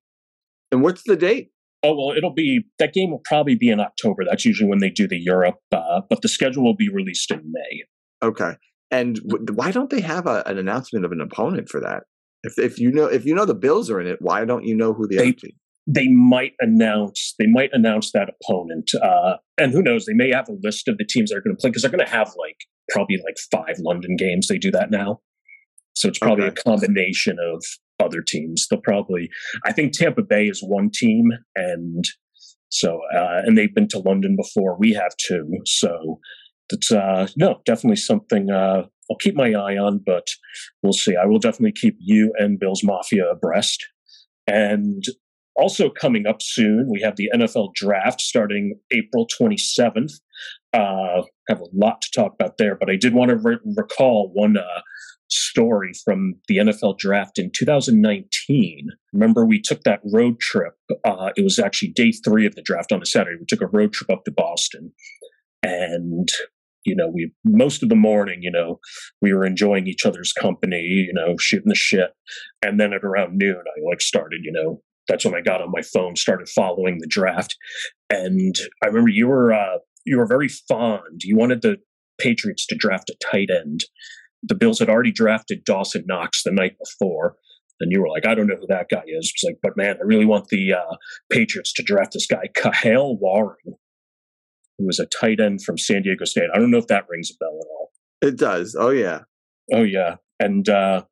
[0.70, 1.50] And what's the date?
[1.86, 4.24] Oh well, it'll be that game will probably be in October.
[4.28, 7.42] That's usually when they do the Europe, uh, but the schedule will be released in
[7.52, 7.84] May.
[8.26, 8.54] Okay,
[8.90, 12.02] and w- why don't they have a, an announcement of an opponent for that?
[12.42, 14.76] If if you know if you know the Bills are in it, why don't you
[14.76, 15.52] know who the they, team?
[15.86, 20.06] They might announce they might announce that opponent, uh, and who knows?
[20.06, 21.90] They may have a list of the teams that are going to play because they're
[21.90, 22.56] going to have like
[22.90, 24.48] probably like five London games.
[24.48, 25.20] They do that now,
[25.94, 26.60] so it's probably okay.
[26.60, 27.64] a combination of
[28.00, 28.66] other teams.
[28.68, 29.28] They'll probably,
[29.64, 32.04] I think Tampa Bay is one team, and
[32.68, 34.76] so uh, and they've been to London before.
[34.78, 35.48] We have too.
[35.64, 36.20] So
[36.70, 40.26] that's uh, no, definitely something uh, I'll keep my eye on, but
[40.82, 41.14] we'll see.
[41.16, 43.86] I will definitely keep you and Bills Mafia abreast.
[44.46, 45.04] And
[45.56, 50.12] also coming up soon, we have the NFL draft starting April 27th.
[50.72, 54.30] Uh, have a lot to talk about there, but I did want to re- recall
[54.34, 54.80] one uh,
[55.36, 58.88] story from the NFL draft in 2019.
[59.12, 60.74] Remember, we took that road trip.
[61.04, 63.38] Uh, it was actually day three of the draft on a Saturday.
[63.38, 64.92] We took a road trip up to Boston.
[65.62, 66.28] And,
[66.84, 68.80] you know, we, most of the morning, you know,
[69.20, 72.10] we were enjoying each other's company, you know, shooting the shit.
[72.62, 75.70] And then at around noon, I like started, you know, that's when I got on
[75.70, 77.56] my phone, started following the draft.
[78.10, 81.22] and I remember you were uh, you were very fond.
[81.22, 81.76] You wanted the
[82.18, 83.84] Patriots to draft a tight end.
[84.42, 87.36] The Bills had already drafted Dawson Knox the night before,
[87.80, 89.32] and you were like, I don't know who that guy is.
[89.34, 90.96] It's like, but man, I really want the uh,
[91.30, 93.76] Patriots to draft this guy, Kahale Warring,
[94.78, 96.50] who was a tight end from San Diego State.
[96.54, 97.90] I don't know if that rings a bell at all.
[98.22, 98.76] It does.
[98.78, 99.20] Oh yeah.
[99.72, 100.16] Oh yeah.
[100.38, 101.04] And uh,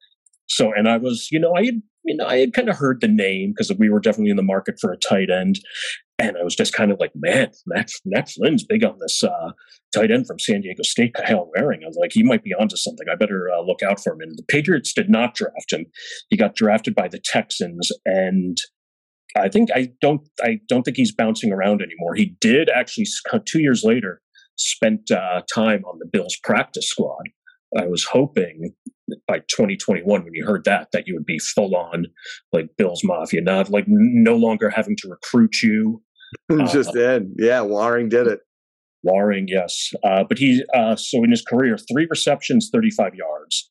[0.47, 3.01] so, and I was, you know, I had, you know, I had kind of heard
[3.01, 5.59] the name because we were definitely in the market for a tight end.
[6.19, 9.51] And I was just kind of like, man, Matt, Matt Flynn's big on this uh,
[9.93, 11.81] tight end from San Diego State, Kyle Warring.
[11.83, 13.07] I was like, he might be onto something.
[13.11, 14.21] I better uh, look out for him.
[14.21, 15.87] And the Patriots did not draft him.
[16.29, 18.57] He got drafted by the Texans, and
[19.37, 22.15] I think I don't I don't think he's bouncing around anymore.
[22.15, 23.07] He did actually
[23.45, 24.21] two years later
[24.57, 27.25] spent uh, time on the Bills practice squad.
[27.77, 28.73] I was hoping
[29.27, 32.07] by 2021 when you heard that that you would be full on
[32.53, 36.03] like Bills Mafia, not like no longer having to recruit you.
[36.67, 37.61] Just uh, did, yeah.
[37.61, 38.41] Warring did it.
[39.03, 43.69] Warring, yes, uh, but he uh, so in his career, three receptions, 35 yards,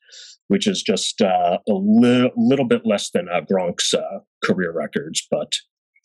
[0.47, 5.25] which is just uh, a li- little bit less than uh, Gronk's uh, career records,
[5.31, 5.53] but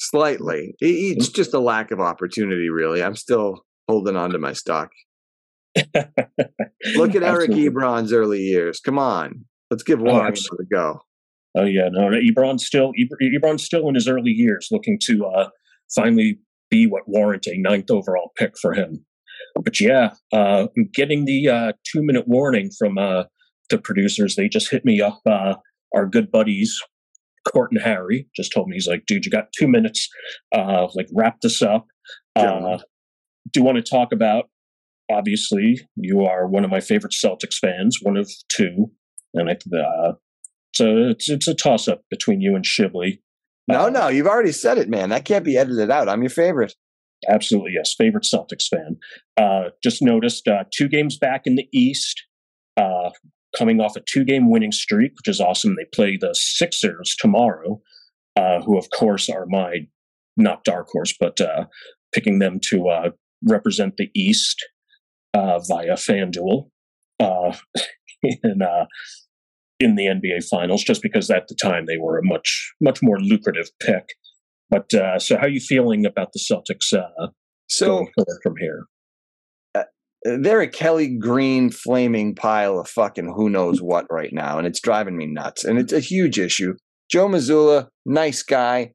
[0.01, 0.75] slightly.
[0.81, 3.03] It's just a lack of opportunity, really.
[3.03, 4.91] I'm still holding on to my stock.
[6.97, 8.81] Look at Eric Ebron's early years.
[8.81, 11.01] Come on, let's give Warring oh, a go.
[11.57, 15.49] Oh yeah, no, Ebron's still Ebron's still in his early years, looking to uh,
[15.95, 16.39] finally
[16.71, 19.05] be what warrant a ninth overall pick for him.
[19.55, 23.25] But yeah, uh, getting the uh, two minute warning from uh,
[23.71, 24.37] the producers.
[24.37, 25.21] They just hit me up.
[25.27, 25.55] Uh,
[25.95, 26.79] our good buddies,
[27.51, 30.09] Court and Harry, just told me he's like, dude, you got two minutes.
[30.55, 31.87] Uh, like wrap this up.
[32.37, 32.79] Uh,
[33.53, 34.45] do you want to talk about
[35.11, 38.91] obviously you are one of my favorite Celtics fans, one of two,
[39.35, 40.13] and I, uh,
[40.75, 43.21] so it's it's a toss up between you and Shibley.
[43.67, 45.11] No, uh, no, you've already said it, man.
[45.11, 46.09] That can't be edited out.
[46.09, 46.75] I'm your favorite.
[47.29, 48.97] Absolutely, yes, favorite Celtics fan.
[49.37, 52.23] Uh, just noticed uh, two games back in the East,
[52.77, 53.11] uh,
[53.57, 55.77] coming off a two game winning streak, which is awesome.
[55.77, 57.81] They play the Sixers tomorrow,
[58.37, 59.87] uh, who of course are my
[60.37, 61.65] not dark horse, but uh,
[62.15, 63.11] picking them to uh,
[63.45, 64.65] represent the East
[65.39, 66.69] uh, via FanDuel
[67.21, 67.53] uh,
[68.23, 68.87] in uh,
[69.81, 73.19] in the NBA Finals, just because at the time they were a much much more
[73.21, 74.15] lucrative pick.
[74.71, 76.93] But uh, so, how are you feeling about the Celtics?
[76.93, 77.29] Uh,
[77.69, 78.07] so
[78.43, 78.87] from here,
[79.75, 79.85] uh,
[80.25, 84.81] they're a Kelly Green flaming pile of fucking who knows what right now, and it's
[84.81, 85.65] driving me nuts.
[85.65, 86.75] And it's a huge issue.
[87.11, 88.93] Joe Mazzulla, nice guy,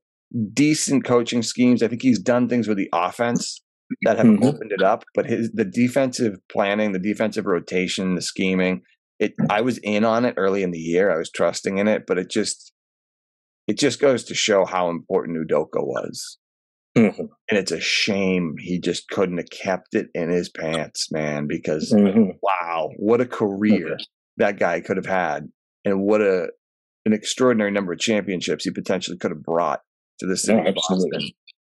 [0.54, 1.82] decent coaching schemes.
[1.82, 3.63] I think he's done things with the offense
[4.04, 4.44] that have mm-hmm.
[4.44, 5.04] opened it up.
[5.14, 8.82] But his the defensive planning, the defensive rotation, the scheming,
[9.20, 11.12] it I was in on it early in the year.
[11.12, 12.74] I was trusting in it, but it just
[13.68, 16.38] it just goes to show how important Udoka was.
[16.98, 17.26] Mm-hmm.
[17.50, 21.92] And it's a shame he just couldn't have kept it in his pants, man, because
[21.92, 22.32] mm-hmm.
[22.42, 23.98] wow, what a career
[24.38, 25.50] that guy could have had.
[25.86, 26.50] And what a
[27.06, 29.82] an extraordinary number of championships he potentially could have brought
[30.20, 31.10] to the city of Boston.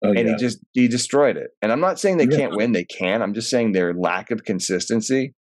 [0.03, 0.33] Oh, and yeah.
[0.33, 1.51] he just he destroyed it.
[1.61, 2.37] And I'm not saying they yeah.
[2.37, 3.23] can't win; they can.
[3.23, 5.35] I'm just saying their lack of consistency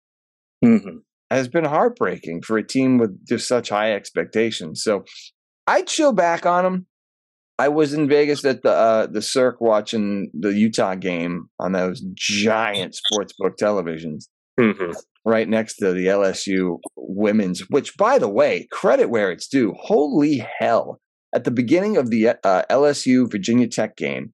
[0.65, 0.99] mm-hmm.
[1.31, 4.83] has been heartbreaking for a team with just such high expectations.
[4.83, 5.05] So
[5.67, 6.87] I chill back on them.
[7.59, 12.03] I was in Vegas at the uh, the Circa watching the Utah game on those
[12.15, 14.29] giant sportsbook televisions,
[14.59, 14.93] mm-hmm.
[15.25, 17.61] right next to the LSU women's.
[17.69, 19.75] Which, by the way, credit where it's due.
[19.77, 21.01] Holy hell!
[21.35, 24.33] At the beginning of the uh, LSU Virginia Tech game,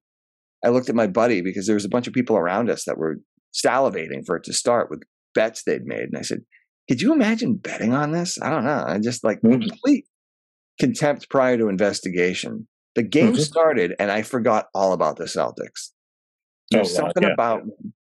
[0.65, 2.97] I looked at my buddy because there was a bunch of people around us that
[2.97, 3.17] were
[3.53, 5.03] salivating for it to start with
[5.35, 6.05] bets they'd made.
[6.05, 6.39] And I said,
[6.89, 8.41] Could you imagine betting on this?
[8.41, 8.83] I don't know.
[8.85, 9.61] I just like mm-hmm.
[9.61, 10.05] complete
[10.79, 12.67] contempt prior to investigation.
[12.95, 13.41] The game mm-hmm.
[13.41, 15.91] started and I forgot all about the Celtics.
[16.71, 17.33] There's oh, something yeah.
[17.33, 17.61] about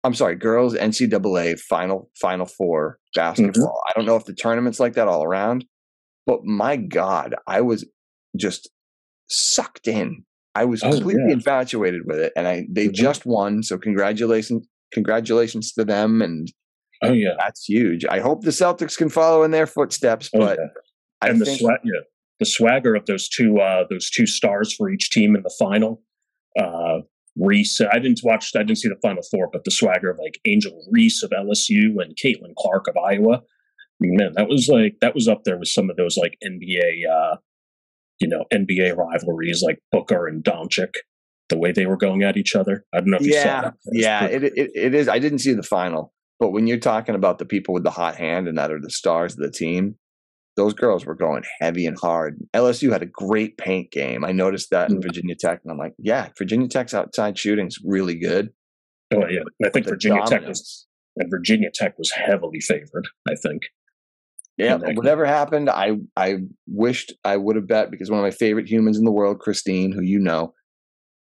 [0.02, 3.20] I'm sorry, girls NCAA final final four mm-hmm.
[3.20, 3.64] basketball.
[3.64, 3.90] Mm-hmm.
[3.90, 5.66] I don't know if the tournament's like that all around,
[6.24, 7.84] but my God, I was
[8.34, 8.70] just
[9.28, 10.24] sucked in
[10.56, 11.34] I was oh, completely yeah.
[11.34, 12.94] infatuated with it, and I they mm-hmm.
[12.94, 13.62] just won.
[13.62, 16.50] So congratulations, congratulations to them, and
[17.02, 18.06] oh yeah, that's huge.
[18.06, 21.28] I hope the Celtics can follow in their footsteps, oh, but yeah.
[21.28, 22.00] and the swag, yeah,
[22.40, 26.02] the swagger of those two uh, those two stars for each team in the final.
[26.58, 27.00] Uh,
[27.38, 30.40] Reese, I didn't watch, I didn't see the final four, but the swagger of like
[30.46, 33.42] Angel Reese of LSU and Caitlin Clark of Iowa.
[34.00, 37.36] Man, that was like that was up there with some of those like NBA uh,
[38.20, 40.94] you know, NBA rivalries like Booker and Doncic,
[41.48, 42.84] the way they were going at each other.
[42.92, 43.74] I don't know if you yeah, saw that.
[43.92, 45.08] Yeah, it, it, it is.
[45.08, 48.16] I didn't see the final, but when you're talking about the people with the hot
[48.16, 49.96] hand and that are the stars of the team,
[50.56, 52.38] those girls were going heavy and hard.
[52.54, 54.24] LSU had a great paint game.
[54.24, 55.02] I noticed that in mm.
[55.02, 58.50] Virginia Tech, and I'm like, yeah, Virginia Tech's outside shooting's really good.
[59.14, 60.30] Oh yeah, I think Virginia dominance.
[60.30, 60.86] Tech was
[61.16, 63.08] and Virginia Tech was heavily favored.
[63.28, 63.62] I think.
[64.58, 66.36] Yeah, whatever happened, I I
[66.66, 69.92] wished I would have bet because one of my favorite humans in the world, Christine,
[69.92, 70.54] who you know,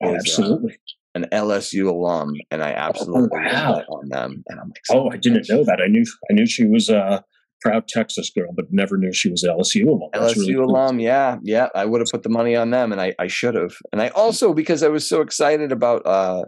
[0.01, 0.73] is, uh, absolutely.
[0.73, 0.77] Uh,
[1.17, 3.83] an LSU alum, and I oh, absolutely oh, wow.
[3.89, 4.43] on them.
[4.49, 5.81] And I'm like, oh, I didn't know that.
[5.81, 7.25] I knew I knew she was a
[7.61, 10.11] proud Texas girl, but never knew she was LSU alum.
[10.13, 11.69] LSU really alum, yeah, yeah.
[11.75, 13.75] I would have put the money on them, and I I should have.
[13.93, 16.45] And I also because I was so excited about uh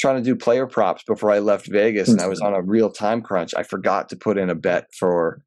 [0.00, 2.90] trying to do player props before I left Vegas, and I was on a real
[2.90, 3.54] time crunch.
[3.56, 5.42] I forgot to put in a bet for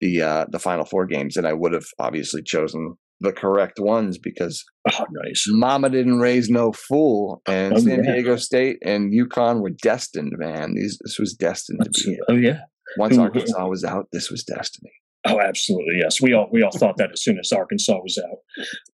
[0.00, 4.18] the uh, the final four games, and I would have obviously chosen the correct ones
[4.18, 5.44] because oh, nice.
[5.48, 8.12] Mama didn't raise no fool, and oh, San yeah.
[8.12, 10.32] Diego State and UConn were destined.
[10.36, 12.18] Man, these this was destined That's, to be.
[12.28, 12.60] Oh yeah.
[12.96, 14.92] Once Arkansas was out, this was destiny.
[15.26, 16.22] Oh, absolutely, yes.
[16.22, 18.38] We all we all thought that as soon as Arkansas was out.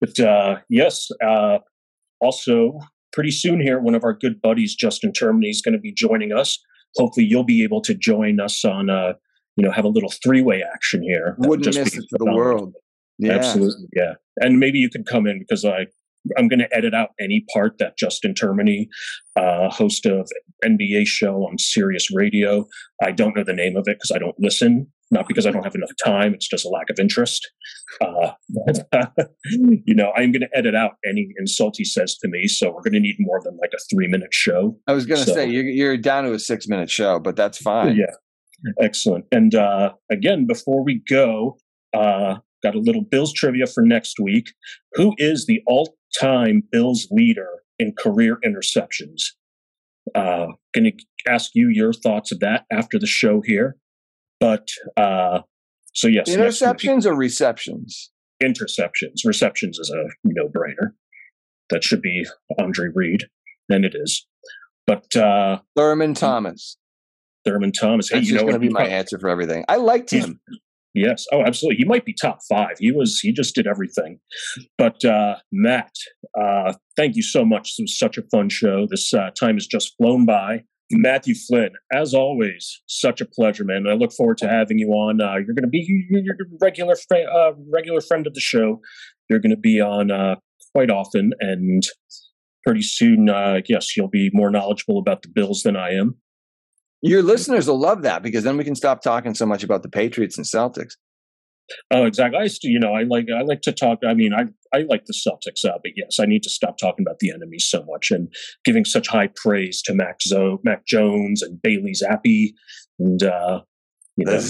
[0.00, 1.58] But uh, yes, uh,
[2.20, 2.78] also
[3.12, 6.32] pretty soon here, one of our good buddies, Justin Termini, is going to be joining
[6.32, 6.58] us.
[6.96, 9.14] Hopefully, you'll be able to join us on, uh,
[9.56, 11.36] you know, have a little three way action here.
[11.38, 12.74] Wouldn't just miss it for the world.
[13.18, 13.34] Yeah.
[13.34, 14.14] Absolutely, yeah.
[14.38, 15.86] And maybe you could come in because I
[16.38, 18.88] I'm going to edit out any part that Justin Termini,
[19.36, 20.30] uh, host of
[20.64, 22.66] NBA show on Sirius Radio.
[23.02, 25.62] I don't know the name of it because I don't listen not because I don't
[25.62, 26.34] have enough time.
[26.34, 27.50] It's just a lack of interest.
[28.00, 28.32] Uh,
[29.44, 32.48] you know, I'm going to edit out any insult he says to me.
[32.48, 34.78] So we're going to need more than like a three minute show.
[34.86, 37.36] I was going to so, say you're, you're, down to a six minute show, but
[37.36, 37.96] that's fine.
[37.96, 38.06] Yeah.
[38.80, 39.26] Excellent.
[39.30, 41.58] And uh, again, before we go,
[41.92, 44.52] uh, got a little Bills trivia for next week.
[44.94, 47.48] Who is the all time Bills leader
[47.78, 49.22] in career interceptions?
[50.14, 50.92] Uh, going to
[51.28, 53.76] ask you your thoughts of that after the show here.
[54.40, 55.40] But uh,
[55.92, 58.10] so yes, interceptions or receptions?
[58.42, 59.24] Interceptions.
[59.24, 60.92] Receptions is a no-brainer.
[61.70, 62.26] That should be
[62.58, 63.24] Andre Reed,
[63.70, 64.26] and it is.
[64.86, 66.76] But uh, Thurman Thomas.
[67.44, 68.08] Thurman Thomas.
[68.08, 69.64] Hey, That's you know going to be my answer for everything.
[69.68, 70.40] I liked him.
[70.94, 71.26] Yes.
[71.32, 71.78] Oh, absolutely.
[71.78, 72.76] He might be top five.
[72.78, 73.18] He was.
[73.18, 74.20] He just did everything.
[74.78, 75.92] But uh, Matt,
[76.40, 77.76] uh, thank you so much.
[77.76, 78.86] This was such a fun show.
[78.88, 80.62] This uh, time has just flown by.
[80.90, 83.86] Matthew Flynn, as always, such a pleasure, man.
[83.88, 85.20] I look forward to having you on.
[85.20, 88.80] Uh, you're going to be your regular fr- uh, regular friend of the show.
[89.28, 90.36] You're going to be on uh,
[90.74, 91.82] quite often, and
[92.64, 96.16] pretty soon, uh, yes, you'll be more knowledgeable about the Bills than I am.
[97.04, 99.90] Your listeners will love that because then we can stop talking so much about the
[99.90, 100.94] Patriots and Celtics.
[101.90, 102.38] Oh, exactly.
[102.38, 103.98] I used to, you know, I like I like to talk.
[104.06, 104.44] I mean, I
[104.74, 107.58] I like the Celtics, uh, but yes, I need to stop talking about the enemy
[107.58, 108.28] so much and
[108.64, 112.52] giving such high praise to Mac Zo- Mac Jones and Bailey Zappe
[112.98, 113.60] and uh,
[114.16, 114.40] you know,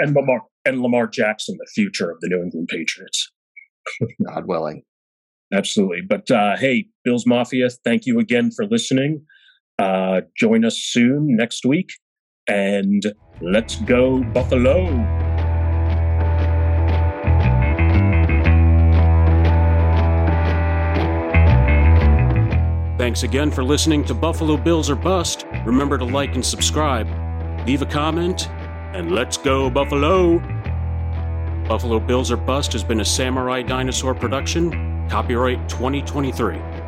[0.00, 3.30] and Lamar and Lamar Jackson, the future of the New England Patriots.
[4.26, 4.82] God willing.
[5.52, 6.00] Absolutely.
[6.08, 9.24] But uh, hey, Bills Mafia, thank you again for listening.
[9.80, 11.90] Uh, join us soon next week,
[12.46, 13.02] and
[13.40, 14.88] let's go Buffalo.
[22.98, 25.46] Thanks again for listening to Buffalo Bills or Bust.
[25.64, 27.08] Remember to like and subscribe,
[27.66, 28.50] leave a comment,
[28.92, 30.40] and let's go, Buffalo!
[31.66, 36.79] Buffalo Bills or Bust has been a Samurai Dinosaur production, copyright 2023.